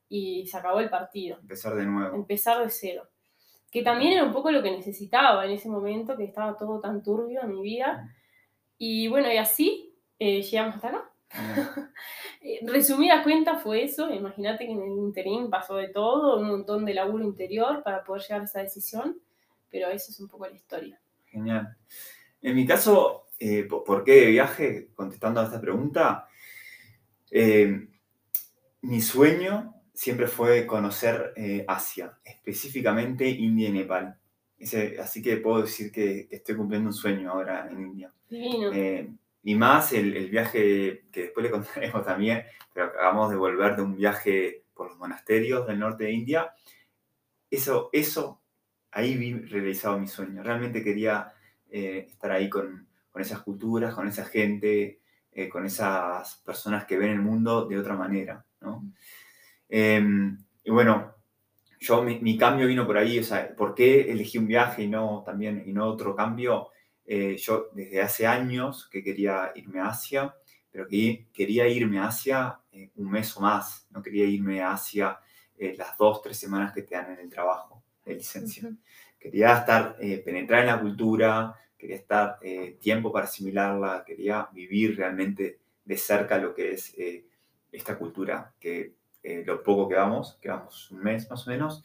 y 0.09 0.47
se 0.47 0.57
acabó 0.57 0.79
el 0.79 0.89
partido. 0.89 1.37
Empezar 1.41 1.75
de 1.75 1.85
nuevo. 1.85 2.15
Empezar 2.15 2.59
de 2.63 2.71
cero 2.71 3.07
que 3.71 3.83
también 3.83 4.13
era 4.13 4.23
un 4.23 4.33
poco 4.33 4.49
lo 4.49 4.63
que 4.63 4.71
necesitaba 4.71 5.45
en 5.45 5.51
ese 5.51 5.69
momento, 5.69 6.17
que 6.17 6.23
estaba 6.23 6.57
todo 6.57 6.79
tan 6.79 7.03
turbio 7.03 7.43
en 7.43 7.51
mi 7.51 7.61
vida. 7.61 8.11
Y 8.79 9.09
bueno, 9.09 9.31
y 9.31 9.37
así 9.37 9.95
eh, 10.17 10.41
llegamos 10.41 10.75
hasta 10.75 10.87
acá. 10.87 11.11
Eh, 12.43 12.59
resumida 12.65 13.21
cuenta 13.21 13.57
fue 13.57 13.83
eso, 13.83 14.09
imagínate 14.09 14.65
que 14.65 14.71
en 14.71 14.81
el 14.81 14.97
interín 14.97 15.51
pasó 15.51 15.75
de 15.75 15.89
todo, 15.89 16.39
un 16.39 16.47
montón 16.47 16.85
de 16.85 16.95
laburo 16.95 17.23
interior 17.23 17.83
para 17.83 18.03
poder 18.03 18.23
llegar 18.23 18.41
a 18.41 18.45
esa 18.45 18.61
decisión, 18.61 19.21
pero 19.71 19.89
eso 19.89 20.11
es 20.11 20.19
un 20.19 20.27
poco 20.27 20.45
la 20.45 20.55
historia. 20.55 21.01
Genial. 21.25 21.77
En 22.41 22.55
mi 22.55 22.65
caso, 22.65 23.29
eh, 23.39 23.63
¿por 23.63 24.03
qué 24.03 24.21
de 24.21 24.25
viaje? 24.27 24.89
Contestando 24.93 25.39
a 25.39 25.45
esta 25.45 25.61
pregunta, 25.61 26.27
mi 28.81 28.99
sueño 29.01 29.81
siempre 29.93 30.27
fue 30.27 30.65
conocer 30.65 31.33
eh, 31.35 31.63
Asia, 31.67 32.17
específicamente 32.23 33.29
India 33.29 33.69
y 33.69 33.71
Nepal. 33.71 34.17
así 34.99 35.21
que 35.21 35.37
puedo 35.37 35.61
decir 35.61 35.91
que, 35.91 36.27
estoy 36.31 36.55
cumpliendo 36.55 36.89
un 36.89 36.93
sueño 36.93 37.31
ahora 37.31 37.67
en 37.69 37.81
India. 37.81 38.11
Eh, 38.31 39.11
y 39.43 39.55
más 39.55 39.93
el, 39.93 40.29
viaje 40.29 41.05
que 41.11 41.21
después 41.21 41.43
le 41.43 41.51
contaremos 41.51 42.03
también, 42.03 42.43
pero 42.73 42.87
acabamos 42.87 43.29
de 43.29 43.35
volver 43.35 43.75
de 43.75 43.83
un 43.83 43.95
viaje 43.95 44.63
por 44.73 44.89
los 44.89 44.97
monasterios 44.97 45.67
del 45.67 45.77
norte 45.79 46.05
de 46.05 46.11
India. 46.11 46.51
Eso, 47.49 47.89
eso 47.93 48.40
ahí 48.91 49.15
vi 49.17 49.33
realizado 49.33 49.99
mi 49.99 50.07
sueño. 50.07 50.43
Realmente 50.43 50.83
quería 50.83 51.33
eh, 51.69 52.07
estar 52.09 52.31
ahí 52.31 52.49
con, 52.49 52.87
con, 53.11 53.21
esas 53.21 53.41
culturas, 53.41 53.93
con 53.93 54.07
esa 54.07 54.25
gente, 54.25 54.99
con 55.49 55.65
esas 55.65 56.41
personas 56.45 56.83
que 56.85 56.97
ven 56.97 57.11
el 57.11 57.21
mundo 57.21 57.65
de 57.65 57.79
otra 57.79 57.95
manera. 57.95 58.45
¿no? 58.59 58.83
Em, 59.69 60.37
y 60.65 60.71
bueno, 60.71 61.15
yo 61.79 62.03
mi, 62.03 62.37
cambio 62.37 62.67
vino 62.67 62.85
por 62.85 62.97
ahí, 62.97 63.19
o 63.19 63.23
sea, 63.23 63.55
¿por 63.55 63.73
qué 63.73 64.11
elegí 64.11 64.37
un 64.37 64.47
viaje 64.47 64.83
y 64.83 64.87
no 64.87 65.23
también 65.25 65.63
y 65.65 65.71
no 65.71 65.87
otro 65.87 66.13
cambio? 66.13 66.69
Eh, 67.05 67.37
yo 67.37 67.69
desde 67.73 68.01
hace 68.01 68.27
años 68.27 68.87
que 68.91 69.01
quería 69.01 69.51
irme 69.55 69.79
a 69.79 69.87
Asia, 69.87 70.35
pero 70.69 70.87
que 70.87 71.27
quería 71.33 71.67
irme 71.67 71.99
a 71.99 72.07
Asia 72.07 72.59
eh, 72.71 72.91
un 72.95 73.09
mes 73.09 73.35
o 73.37 73.41
más, 73.41 73.87
no 73.91 74.01
quería 74.01 74.25
irme 74.25 74.61
a 74.61 74.73
Asia 74.73 75.17
eh, 75.57 75.73
las 75.77 75.97
dos, 75.97 76.21
tres 76.21 76.37
semanas 76.37 76.73
que 76.73 76.83
te 76.83 76.95
dan 76.95 77.13
en 77.13 77.19
el 77.19 77.29
trabajo 77.29 77.70
de 78.05 78.15
licencia. 78.15 78.71
Quería 79.19 79.57
estar, 79.57 79.97
penetrar 79.97 80.61
en 80.61 80.67
la 80.67 80.79
cultura, 80.79 81.53
quería 81.77 81.95
estar 81.95 82.39
tiempo 82.79 83.11
para 83.11 83.25
asimilarla, 83.25 84.03
quería 84.05 84.49
vivir 84.51 84.97
realmente 84.97 85.59
de 85.85 85.97
cerca 85.97 86.37
lo 86.37 86.55
que 86.55 86.73
es 86.73 86.95
esta 87.71 87.97
cultura 87.97 88.53
que 88.59 88.95
eh, 89.23 89.43
lo 89.45 89.61
poco 89.63 89.87
que 89.87 89.95
vamos, 89.95 90.37
que 90.41 90.49
vamos 90.49 90.89
un 90.91 91.03
mes 91.03 91.29
más 91.29 91.47
o 91.47 91.51
menos, 91.51 91.83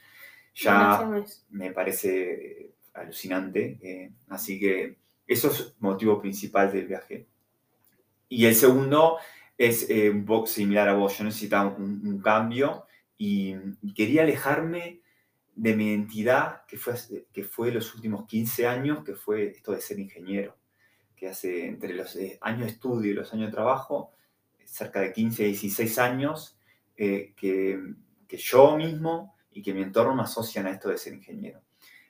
ya 0.55 1.07
me 1.51 1.71
parece 1.73 2.71
alucinante. 2.95 3.79
Eh, 3.83 4.11
así 4.29 4.59
que 4.59 4.97
eso 5.27 5.51
es 5.51 5.75
motivo 5.81 6.21
principal 6.21 6.73
del 6.73 6.87
viaje. 6.87 7.27
Y 8.29 8.47
el 8.47 8.55
segundo 8.55 9.19
es 9.59 9.89
eh, 9.91 10.11
un 10.11 10.25
poco 10.25 10.47
similar 10.47 10.89
a 10.89 10.95
vos. 10.95 11.19
Yo 11.19 11.25
necesitaba 11.25 11.69
un, 11.69 12.21
cambio 12.23 12.87
y, 13.19 13.55
quería 13.95 14.23
alejarme 14.23 15.01
de 15.57 15.75
mi 15.75 15.89
identidad, 15.89 16.65
que 16.67 16.77
fue, 16.77 16.95
que 17.33 17.43
fue 17.43 17.73
los 17.73 17.93
últimos 17.95 18.27
15 18.27 18.67
años, 18.69 19.05
que 19.05 19.15
fue 19.15 19.49
esto 19.49 19.73
de 19.73 19.81
ser 19.81 19.99
ingeniero, 19.99 20.57
que 21.17 21.29
hace 21.29 21.67
entre 21.67 21.95
los 21.95 22.17
años 22.43 22.61
de 22.61 22.73
estudio 22.73 23.11
y 23.11 23.15
los 23.15 23.33
años 23.33 23.47
de 23.47 23.55
trabajo, 23.55 24.13
cerca 24.65 25.01
de 25.01 25.13
15 25.13 25.43
a 25.43 25.47
16 25.47 25.99
años, 25.99 26.59
eh, 26.97 27.33
que, 27.37 27.81
que, 28.29 28.37
yo 28.37 28.77
mismo 28.77 29.35
y 29.51 29.63
que 29.63 29.75
mi 29.75 29.83
entorno 29.83 30.15
me 30.15 30.23
asocian 30.23 30.67
a 30.67 30.71
esto 30.71 30.89
de 30.89 30.99
ser 30.99 31.15
ingeniero. 31.15 31.63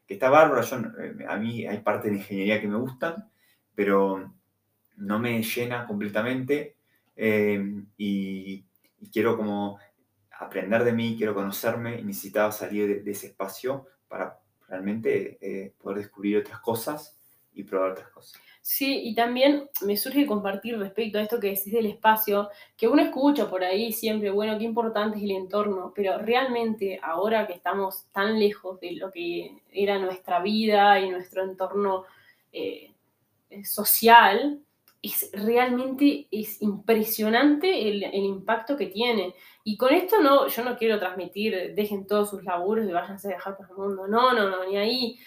Que 0.06 0.14
está 0.14 0.30
bárbaro, 0.30 0.62
yo, 0.62 0.76
eh, 1.00 1.24
a 1.28 1.36
mí 1.36 1.66
hay 1.66 1.78
partes 1.78 2.10
de 2.10 2.18
ingeniería 2.18 2.60
que 2.60 2.68
me 2.68 2.78
gustan, 2.78 3.30
pero 3.74 4.32
no 4.96 5.18
me 5.18 5.42
llena 5.42 5.86
completamente 5.86 6.76
eh, 7.16 7.82
y, 7.96 8.64
quiero 9.12 9.36
como 9.36 9.78
aprender 10.38 10.84
de 10.84 10.92
mí, 10.92 11.14
quiero 11.16 11.34
conocerme 11.34 11.98
y 12.00 12.04
necesitaba 12.04 12.52
salir 12.52 13.02
de, 13.02 13.10
ese 13.10 13.28
espacio 13.28 13.86
para 14.08 14.38
realmente 14.68 15.74
poder 15.78 15.98
descubrir 15.98 16.38
otras 16.38 16.60
cosas 16.60 17.18
y 17.54 17.62
probar 17.62 17.92
otras 17.92 18.08
cosas. 18.10 18.40
Sí, 18.68 19.02
y 19.04 19.14
también 19.14 19.70
me 19.82 19.96
surge 19.96 20.26
compartir 20.26 20.76
respecto 20.76 21.18
a 21.18 21.22
esto 21.22 21.38
que 21.38 21.50
decís 21.50 21.72
del 21.72 21.86
espacio, 21.86 22.50
que 22.76 22.88
uno 22.88 23.00
escucha 23.00 23.48
por 23.48 23.62
ahí 23.62 23.92
siempre, 23.92 24.28
bueno, 24.30 24.58
qué 24.58 24.64
importante 24.64 25.18
es 25.18 25.22
el 25.22 25.30
entorno, 25.30 25.92
pero 25.94 26.18
realmente 26.18 26.98
ahora 27.00 27.46
que 27.46 27.52
estamos 27.52 28.06
tan 28.10 28.40
lejos 28.40 28.80
de 28.80 28.90
lo 28.96 29.12
que 29.12 29.56
era 29.70 30.00
nuestra 30.00 30.40
vida 30.40 30.98
y 30.98 31.10
nuestro 31.10 31.44
entorno 31.44 32.06
eh, 32.52 32.92
social, 33.62 34.60
es 35.06 35.30
realmente 35.32 36.28
es 36.30 36.60
impresionante 36.62 37.88
el, 37.88 38.04
el, 38.04 38.24
impacto 38.24 38.76
que 38.76 38.86
tiene. 38.86 39.34
Y 39.64 39.76
con 39.76 39.92
esto 39.92 40.20
no, 40.20 40.48
yo 40.48 40.64
no 40.64 40.76
quiero 40.76 40.98
transmitir, 40.98 41.74
dejen 41.74 42.06
todos 42.06 42.30
sus 42.30 42.44
laburos 42.44 42.88
y 42.88 42.92
váyanse 42.92 43.28
a 43.28 43.32
dejar 43.32 43.56
por 43.56 43.68
el 43.70 43.76
mundo. 43.76 44.06
No, 44.06 44.32
no, 44.32 44.48
no, 44.48 44.64
ni 44.64 44.76
ahí 44.76 45.18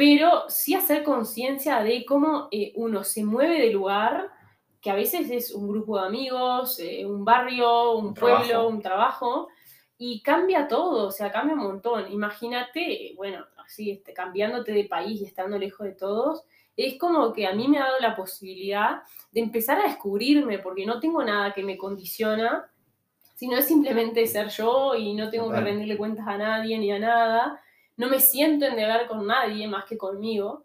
pero 0.00 0.48
sí 0.48 0.72
hacer 0.72 1.04
conciencia 1.04 1.82
de 1.82 2.06
cómo 2.06 2.48
eh, 2.50 2.72
uno 2.76 3.04
se 3.04 3.22
mueve 3.22 3.60
de 3.60 3.70
lugar, 3.70 4.30
que 4.80 4.90
a 4.90 4.94
veces 4.94 5.30
es 5.30 5.50
un 5.50 5.68
grupo 5.68 6.00
de 6.00 6.06
amigos, 6.06 6.78
eh, 6.78 7.04
un 7.04 7.22
barrio, 7.22 7.92
un, 7.92 8.14
pueblo, 8.14 8.66
un 8.66 8.80
trabajo, 8.80 9.48
y 9.98 10.22
cambia 10.22 10.68
todo, 10.68 11.08
o 11.08 11.10
sea, 11.10 11.30
cambia 11.30 11.54
un 11.54 11.64
montón. 11.64 12.10
Imagínate, 12.10 13.12
bueno, 13.14 13.44
así, 13.62 13.90
este, 13.90 14.14
cambiándote 14.14 14.72
de 14.72 14.84
país 14.84 15.20
y 15.20 15.26
estando 15.26 15.58
lejos 15.58 15.86
de 15.86 15.92
todos, 15.92 16.44
es 16.76 16.98
como 16.98 17.32
que 17.32 17.46
a 17.46 17.52
mí 17.52 17.68
me 17.68 17.78
ha 17.78 17.84
dado 17.84 18.00
la 18.00 18.16
posibilidad 18.16 19.02
de 19.32 19.40
empezar 19.40 19.80
a 19.80 19.88
descubrirme, 19.88 20.58
porque 20.58 20.86
no 20.86 21.00
tengo 21.00 21.22
nada 21.22 21.52
que 21.52 21.62
me 21.62 21.76
condiciona, 21.76 22.70
sino 23.34 23.56
es 23.56 23.66
simplemente 23.66 24.26
ser 24.26 24.48
yo 24.48 24.94
y 24.94 25.14
no 25.14 25.30
tengo 25.30 25.50
que 25.50 25.60
rendirle 25.60 25.96
cuentas 25.96 26.26
a 26.26 26.36
nadie 26.36 26.78
ni 26.78 26.92
a 26.92 26.98
nada 26.98 27.60
no 28.00 28.08
me 28.08 28.18
siento 28.18 28.64
en 28.64 28.76
deber 28.76 29.06
con 29.06 29.26
nadie 29.26 29.68
más 29.68 29.84
que 29.84 29.98
conmigo. 29.98 30.64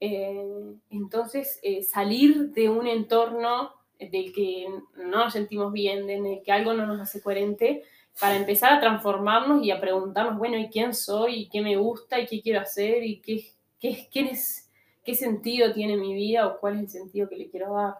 Eh, 0.00 0.74
entonces, 0.88 1.60
eh, 1.62 1.82
salir 1.82 2.50
de 2.52 2.70
un 2.70 2.86
entorno 2.86 3.74
del 4.00 4.32
que 4.32 4.66
no 4.96 5.24
nos 5.24 5.34
sentimos 5.34 5.70
bien, 5.70 6.08
en 6.08 6.24
el 6.24 6.42
que 6.42 6.50
algo 6.50 6.72
no 6.72 6.86
nos 6.86 6.98
hace 6.98 7.20
coherente, 7.20 7.82
para 8.18 8.36
empezar 8.36 8.72
a 8.72 8.80
transformarnos 8.80 9.62
y 9.62 9.70
a 9.70 9.82
preguntarnos, 9.82 10.38
bueno, 10.38 10.56
¿y 10.56 10.70
quién 10.70 10.94
soy? 10.94 11.42
¿Y 11.42 11.48
qué 11.50 11.60
me 11.60 11.76
gusta? 11.76 12.18
¿Y 12.18 12.26
qué 12.26 12.40
quiero 12.40 12.60
hacer? 12.60 13.04
¿Y 13.04 13.20
qué, 13.20 13.44
qué, 13.78 14.08
es, 14.30 14.70
qué 15.04 15.14
sentido 15.14 15.72
tiene 15.72 15.96
mi 15.96 16.14
vida? 16.14 16.46
¿O 16.46 16.60
cuál 16.60 16.74
es 16.74 16.80
el 16.80 16.88
sentido 16.88 17.28
que 17.28 17.36
le 17.36 17.50
quiero 17.50 17.74
dar? 17.74 17.94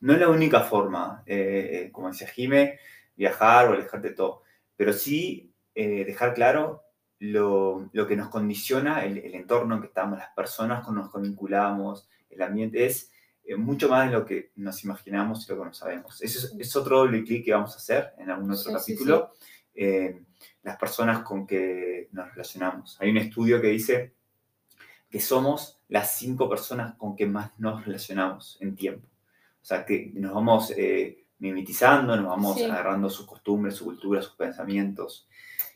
No 0.00 0.12
es 0.12 0.20
la 0.20 0.28
única 0.28 0.60
forma, 0.60 1.22
eh, 1.24 1.88
como 1.92 2.08
decía 2.08 2.28
Jime, 2.28 2.78
viajar 3.16 3.68
o 3.68 3.72
alejarte 3.72 4.08
de 4.08 4.14
todo, 4.14 4.42
pero 4.76 4.92
sí 4.92 5.50
dejar 5.74 6.34
claro 6.34 6.84
lo, 7.32 7.90
que 8.08 8.16
nos 8.16 8.28
condiciona, 8.28 9.04
el, 9.04 9.34
entorno 9.34 9.76
en 9.76 9.80
que 9.80 9.86
estamos, 9.88 10.18
las 10.18 10.30
personas 10.34 10.84
con 10.84 10.96
las 10.96 11.10
que 11.10 11.18
nos 11.18 11.28
vinculamos, 11.28 12.08
el 12.30 12.42
ambiente, 12.42 12.84
es 12.84 13.10
eh, 13.44 13.56
mucho 13.56 13.88
más 13.88 14.06
de 14.08 14.16
lo 14.16 14.24
que 14.24 14.52
nos 14.56 14.82
imaginamos 14.84 15.46
y 15.46 15.52
lo 15.52 15.58
que 15.58 15.64
no 15.64 15.74
sabemos. 15.74 16.20
Eso 16.22 16.48
es, 16.58 16.76
otro 16.76 16.98
doble 16.98 17.24
clic 17.24 17.44
que 17.44 17.52
vamos 17.52 17.74
a 17.74 17.78
hacer 17.78 18.12
en 18.18 18.30
algún 18.30 18.50
otro 18.50 18.72
capítulo. 18.72 19.32
Eh, 19.74 20.22
las 20.62 20.76
personas 20.76 21.22
con 21.22 21.46
que 21.46 22.08
nos 22.12 22.30
relacionamos. 22.30 22.96
Hay 23.00 23.10
un 23.10 23.18
estudio 23.18 23.60
que 23.60 23.68
dice 23.68 24.14
que 25.14 25.20
somos 25.20 25.78
las 25.90 26.16
cinco 26.16 26.48
personas 26.48 26.96
con 26.96 27.14
que 27.14 27.24
más 27.24 27.52
nos 27.56 27.84
relacionamos 27.86 28.58
en 28.60 28.74
tiempo. 28.74 29.06
O 29.62 29.64
sea, 29.64 29.86
que 29.86 30.10
nos 30.14 30.34
vamos, 30.34 30.72
eh, 30.76 31.24
mimetizando, 31.38 32.16
nos 32.16 32.26
vamos 32.26 32.56
Sí. 32.56 32.64
agarrando 32.64 33.08
sus 33.08 33.24
costumbres, 33.24 33.76
su 33.76 33.84
cultura, 33.84 34.20
sus 34.20 34.34
pensamientos. 34.34 35.28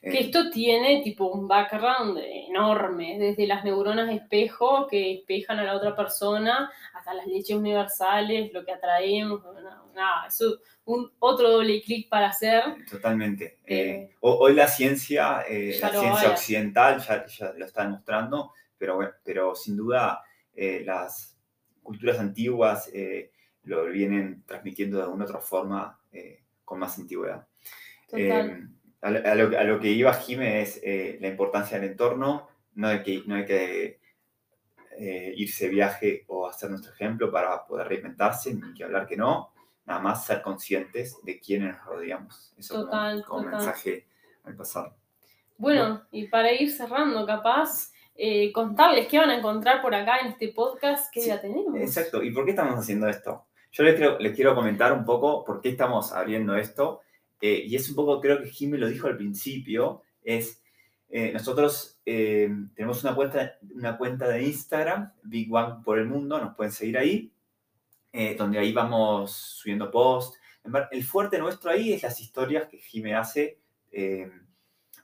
Que 0.02 0.08
Eh, 0.10 0.20
esto 0.22 0.50
tiene 0.50 1.02
tipo 1.04 1.26
un 1.28 1.46
background 1.46 2.18
enorme, 2.20 3.16
desde 3.20 3.46
las 3.46 3.62
neuronas 3.62 4.10
espejo 4.12 4.88
que 4.88 5.12
espejan 5.18 5.60
a 5.60 5.64
la 5.64 5.76
otra 5.76 5.94
persona, 5.94 6.68
hasta 6.94 7.14
las 7.14 7.28
leches 7.28 7.56
universales, 7.56 8.52
lo 8.52 8.64
que 8.64 8.72
atraemos, 8.72 9.44
nada, 9.44 9.84
nada, 9.94 10.26
eso 10.26 10.58
un 10.84 11.12
otro 11.20 11.48
doble 11.48 11.80
clic 11.82 12.08
para 12.08 12.30
hacer. 12.30 12.64
Totalmente. 12.90 13.58
Eh, 13.64 13.78
Eh, 14.10 14.10
ho- 14.20 14.38
hoy 14.38 14.54
la 14.54 14.66
ciencia, 14.66 15.42
eh, 15.48 15.78
la 15.80 15.90
ciencia 15.90 16.10
avala. 16.10 16.30
occidental 16.30 16.98
ya, 17.06 17.24
ya 17.26 17.52
lo 17.56 17.64
está 17.66 17.84
demostrando, 17.84 18.52
pero, 18.78 18.96
bueno, 18.96 19.12
pero 19.24 19.54
sin 19.54 19.76
duda 19.76 20.22
eh, 20.54 20.82
las 20.84 21.36
culturas 21.82 22.18
antiguas 22.18 22.90
eh, 22.92 23.32
lo 23.64 23.84
vienen 23.86 24.42
transmitiendo 24.46 24.96
de 24.98 25.04
alguna 25.04 25.24
otra 25.24 25.40
forma 25.40 26.00
eh, 26.12 26.42
con 26.64 26.78
más 26.78 26.98
antigüedad. 26.98 27.46
A, 29.00 29.10
lo- 29.10 29.28
a 29.28 29.34
lo, 29.34 29.58
a 29.58 29.64
lo 29.64 29.78
que 29.80 29.88
iba 29.90 30.12
Jime 30.14 30.62
es 30.62 30.80
la 31.20 31.28
importancia 31.28 31.78
del 31.78 31.90
entorno, 31.90 32.48
no 32.74 32.88
hay 32.88 33.02
que, 33.02 33.22
no 33.26 33.34
hay 33.36 33.44
que 33.44 34.00
irse 35.36 35.68
viaje 35.68 36.24
o 36.28 36.48
hacer 36.48 36.70
nuestro 36.70 36.92
ejemplo 36.92 37.30
para 37.30 37.64
poder 37.66 37.86
reinventarse, 37.88 38.52
ni 38.54 38.74
que 38.74 38.82
hablar 38.84 39.06
que 39.06 39.16
no, 39.16 39.52
nada 39.86 40.00
más 40.00 40.26
ser 40.26 40.42
conscientes 40.42 41.16
de 41.22 41.38
quiénes 41.38 41.76
nos 41.76 41.84
rodeamos. 41.86 42.52
Eso 42.58 42.74
como- 42.74 42.84
Total, 42.86 43.24
como, 43.24 43.42
total. 43.44 43.56
mensaje 43.56 44.06
al 44.44 44.56
pasar. 44.56 44.96
Bueno, 45.56 46.04
y 46.10 46.26
para 46.28 46.52
ir 46.52 46.70
cerrando, 46.72 47.24
capaz, 47.26 47.92
eh, 48.18 48.52
contarles 48.52 49.06
qué 49.06 49.18
van 49.18 49.30
a 49.30 49.38
encontrar 49.38 49.80
por 49.80 49.94
acá 49.94 50.18
en 50.18 50.26
este 50.26 50.48
podcast 50.48 51.10
que 51.12 51.20
Sí, 51.20 51.28
ya 51.28 51.40
tenemos. 51.40 51.74
Exacto, 51.76 52.22
¿y 52.22 52.32
por 52.32 52.44
qué 52.44 52.50
estamos 52.50 52.74
haciendo 52.78 53.08
esto? 53.08 53.46
Yo 53.72 53.84
les 53.84 53.94
quiero, 53.94 54.18
les 54.18 54.34
quiero 54.34 54.54
comentar 54.54 54.92
un 54.92 55.04
poco 55.04 55.44
por 55.44 55.60
qué 55.60 55.70
estamos 55.70 56.12
abriendo 56.12 56.56
esto, 56.56 57.00
eh, 57.40 57.62
y 57.66 57.76
es 57.76 57.88
un 57.88 57.94
poco, 57.94 58.20
creo 58.20 58.42
que 58.42 58.50
Jimmy 58.50 58.76
lo 58.76 58.88
dijo 58.88 59.06
al 59.06 59.16
principio, 59.16 60.02
es, 60.22 60.62
eh, 61.08 61.32
nosotros 61.32 62.00
eh, 62.04 62.50
tenemos 62.74 63.04
una 63.04 63.14
cuenta, 63.14 63.56
una 63.74 63.96
cuenta 63.96 64.28
de 64.28 64.42
Instagram, 64.42 65.12
Big 65.22 65.54
One 65.54 65.76
por 65.84 65.98
el 65.98 66.06
Mundo, 66.06 66.40
nos 66.40 66.56
pueden 66.56 66.72
seguir 66.72 66.98
ahí, 66.98 67.32
eh, 68.12 68.34
donde 68.36 68.58
ahí 68.58 68.72
vamos 68.72 69.32
subiendo 69.32 69.90
posts. 69.90 70.38
El 70.90 71.04
fuerte 71.04 71.38
nuestro 71.38 71.70
ahí 71.70 71.92
es 71.92 72.02
las 72.02 72.20
historias 72.20 72.68
que 72.68 72.78
Jimmy 72.78 73.12
hace 73.12 73.60
eh, 73.92 74.30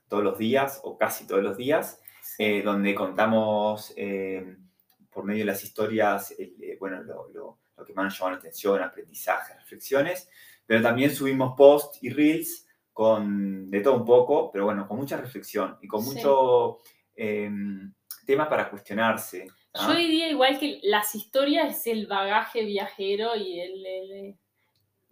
todos 0.08 0.24
los 0.24 0.36
días, 0.36 0.80
o 0.82 0.98
casi 0.98 1.26
todos 1.26 1.42
los 1.42 1.56
días, 1.56 2.00
eh, 2.38 2.62
donde 2.62 2.94
contamos 2.94 3.92
eh, 3.96 4.56
por 5.10 5.24
medio 5.24 5.40
de 5.40 5.52
las 5.52 5.62
historias, 5.64 6.32
el, 6.38 6.54
eh, 6.62 6.76
bueno, 6.80 7.02
lo, 7.02 7.28
lo- 7.30 7.58
lo 7.76 7.84
que 7.84 7.92
más 7.92 8.04
nos 8.04 8.18
llama 8.18 8.30
la 8.32 8.36
atención, 8.38 8.80
aprendizaje, 8.82 9.54
reflexiones, 9.54 10.28
pero 10.64 10.80
también 10.80 11.10
subimos 11.14 11.54
posts 11.56 11.98
y 12.02 12.10
reels 12.10 12.68
con 12.92 13.68
de 13.68 13.80
todo 13.80 13.96
un 13.96 14.04
poco, 14.04 14.50
pero 14.52 14.64
bueno, 14.66 14.86
con 14.86 14.96
mucha 14.98 15.16
reflexión 15.16 15.76
y 15.82 15.88
con 15.88 16.02
Sí. 16.02 16.10
mucho 16.14 16.78
eh, 17.16 17.50
tema 18.26 18.48
para 18.48 18.70
cuestionarse. 18.70 19.46
¿ah? 19.74 19.88
Yo 19.88 19.96
diría 19.98 20.28
igual 20.30 20.58
que 20.58 20.78
las 20.84 21.14
historias 21.16 21.78
es 21.78 21.86
el 21.88 22.06
bagaje 22.06 22.64
viajero 22.64 23.34
y 23.36 23.60
el, 23.60 23.86
el- 23.86 24.38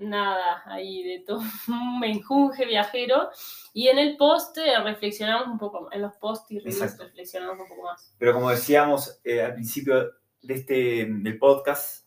nada 0.03 0.63
ahí 0.67 1.03
de 1.03 1.25
todo 1.27 1.41
un 1.69 2.01
menjunje 2.01 2.67
viajero. 2.67 3.31
Y 3.73 3.89
en 3.89 3.99
el 3.99 4.17
post 4.17 4.57
reflexionamos 4.85 5.49
un 5.49 5.59
poco 5.59 5.89
en 5.93 6.03
los 6.03 6.15
posts 6.17 6.51
y 6.51 6.59
reels 6.59 6.99
reflexionamos 6.99 7.59
un 7.59 7.69
poco 7.69 7.83
más. 7.83 8.15
Pero 8.19 8.35
como 8.35 8.51
decíamos 8.51 9.21
eh, 9.25 9.43
al 9.43 9.55
principio 9.55 10.13
de 10.43 10.55
este, 10.55 11.07
del 11.09 11.39
podcast, 11.39 12.07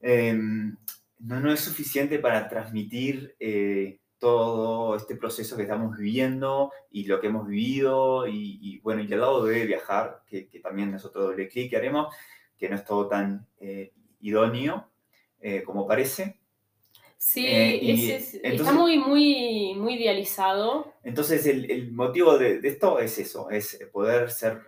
eh, 0.00 0.32
no, 0.34 1.40
no 1.40 1.52
es 1.52 1.60
suficiente 1.60 2.18
para 2.18 2.48
transmitir 2.48 3.36
eh, 3.38 4.00
todo 4.18 4.96
este 4.96 5.16
proceso 5.16 5.56
que 5.56 5.62
estamos 5.62 5.96
viviendo 5.96 6.72
y 6.90 7.04
lo 7.04 7.20
que 7.20 7.26
hemos 7.26 7.46
vivido 7.46 8.26
y, 8.26 8.58
y, 8.62 8.78
bueno, 8.80 9.02
y 9.02 9.12
al 9.12 9.20
lado 9.20 9.44
de 9.44 9.66
viajar, 9.66 10.22
que, 10.26 10.48
que 10.48 10.60
también 10.60 10.94
es 10.94 11.04
otro 11.04 11.24
doble 11.24 11.48
clic 11.48 11.70
que 11.70 11.76
haremos, 11.76 12.14
que 12.56 12.68
no 12.68 12.76
es 12.76 12.84
todo 12.84 13.08
tan 13.08 13.46
eh, 13.58 13.92
idóneo 14.20 14.86
como 15.64 15.86
parece. 15.86 16.39
Sí 17.22 17.46
Eh, 17.46 17.78
y 17.82 18.10
es- 18.10 18.34
está 18.42 18.72
muy 18.72 18.96
muy 18.98 19.74
muy 19.76 19.94
idealizado 19.94 20.94
Entonces, 21.04 21.44
el, 21.46 21.70
el 21.70 21.92
motivo 21.92 22.38
de, 22.38 22.60
de 22.60 22.68
esto 22.68 22.98
es 22.98 23.18
eso, 23.18 23.50
es 23.50 23.78
poder 23.92 24.30
ser, 24.30 24.60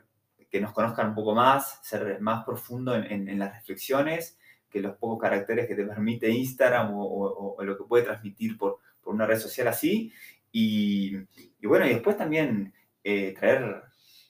que 0.51 0.61
nos 0.61 0.73
conozcan 0.73 1.09
un 1.09 1.15
poco 1.15 1.35
más, 1.35 1.81
ser 1.83 2.21
más 2.21 2.45
profundo 2.45 2.95
en, 2.95 3.05
en- 3.11 3.29
en 3.29 3.38
las 3.38 3.55
reflexiones, 3.55 4.38
que 4.69 4.81
los 4.81 4.97
pocos 4.97 5.19
caracteres 5.19 5.67
que 5.67 5.75
te 5.75 5.85
permite 5.87 6.29
Instagram 6.31 6.95
o, 6.95 7.03
o- 7.05 7.55
o 7.57 7.65
lo 7.65 7.77
que 7.79 7.85
puede 7.85 8.05
transmitir 8.05 8.59
por, 8.59 8.79
por 9.03 9.15
una 9.15 9.27
red 9.27 9.38
social 9.38 9.69
así. 9.69 10.12
Y, 10.53 11.17
y 11.61 11.67
bueno, 11.67 11.87
y 11.87 11.91
después 11.95 12.17
también 12.19 12.73
eh, 13.03 13.35
traer 13.38 13.83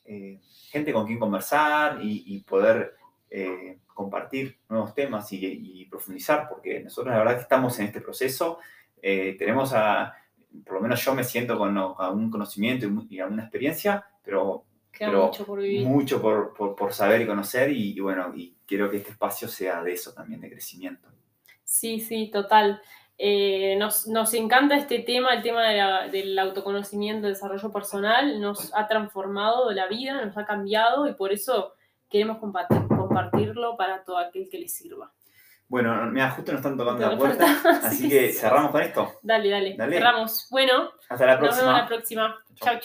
eh, 0.04 0.38
gente 0.70 0.92
con 0.92 1.06
quien 1.06 1.18
conversar 1.18 2.00
y, 2.02 2.22
y 2.26 2.40
poder 2.40 2.94
eh, 3.34 3.78
compartir 3.94 4.58
nuevos 4.68 4.94
temas 4.94 5.32
y, 5.32 5.38
y 5.46 5.84
profundizar, 5.86 6.48
porque 6.48 6.80
nosotros 6.80 7.12
la 7.12 7.18
verdad 7.20 7.36
que 7.36 7.42
estamos 7.42 7.78
en 7.78 7.86
este 7.86 8.00
proceso, 8.00 8.58
eh, 9.00 9.34
tenemos 9.38 9.72
a, 9.74 10.14
por 10.64 10.74
lo 10.74 10.80
menos 10.82 11.02
yo 11.04 11.14
me 11.14 11.24
siento 11.24 11.56
con 11.56 11.76
algún 11.78 12.30
conocimiento 12.30 12.86
y 12.86 13.16
y 13.16 13.20
alguna 13.20 13.42
experiencia, 13.44 14.04
pero 14.22 14.64
Pero 14.98 15.26
mucho 15.28 15.44
por 15.46 15.60
vivir 15.60 15.86
mucho 15.86 16.20
por, 16.20 16.52
por- 16.52 16.76
por 16.76 16.92
saber 16.92 17.22
y 17.22 17.26
conocer 17.26 17.70
y, 17.70 17.92
y 17.96 18.00
bueno, 18.00 18.32
y 18.36 18.54
quiero 18.66 18.90
que 18.90 18.98
este 18.98 19.10
espacio 19.12 19.48
sea 19.48 19.82
de 19.82 19.92
eso 19.94 20.12
también, 20.12 20.40
de 20.42 20.50
crecimiento. 20.50 21.08
Sí, 21.64 22.00
sí, 22.00 22.30
total. 22.30 22.80
Eh, 23.18 23.76
nos, 23.78 24.06
nos 24.08 24.34
encanta 24.34 24.76
este 24.76 24.98
tema, 24.98 25.32
el 25.34 25.42
tema 25.42 25.62
de 25.68 25.76
la- 25.78 26.08
del 26.08 26.38
autoconocimiento, 26.38 27.26
desarrollo 27.28 27.70
personal, 27.72 28.40
nos 28.40 28.74
ha 28.74 28.86
transformado 28.88 29.70
la 29.72 29.86
vida, 29.86 30.22
nos 30.24 30.36
ha 30.36 30.44
cambiado 30.44 31.08
y 31.08 31.14
por 31.14 31.32
eso 31.32 31.74
queremos 32.10 32.38
compartir- 32.38 32.86
compartirlo 33.14 33.76
para 33.76 34.04
todo 34.04 34.18
aquel 34.18 34.48
que 34.50 34.58
le 34.58 34.68
sirva. 34.68 35.12
Bueno, 35.68 36.04
mira, 36.10 36.30
justo 36.30 36.52
nos 36.52 36.58
están 36.60 36.76
tocando 36.76 37.08
la 37.08 37.16
puerta, 37.16 37.46
falta- 37.46 37.70
así 37.88 38.02
sí, 38.02 38.08
que 38.10 38.32
cerramos 38.32 38.70
con 38.72 38.82
esto. 38.82 39.12
Dale, 39.22 39.48
dale, 39.48 39.74
Dale. 39.76 39.96
cerramos. 39.96 40.48
Bueno, 40.50 40.90
Hasta 41.08 41.24
la 41.26 41.32
nos 41.32 41.40
vemos 41.40 41.54
próxima. 41.56 41.78
la 41.78 41.86
próxima. 41.86 42.38
Chau, 42.56 42.74
chau. 42.74 42.82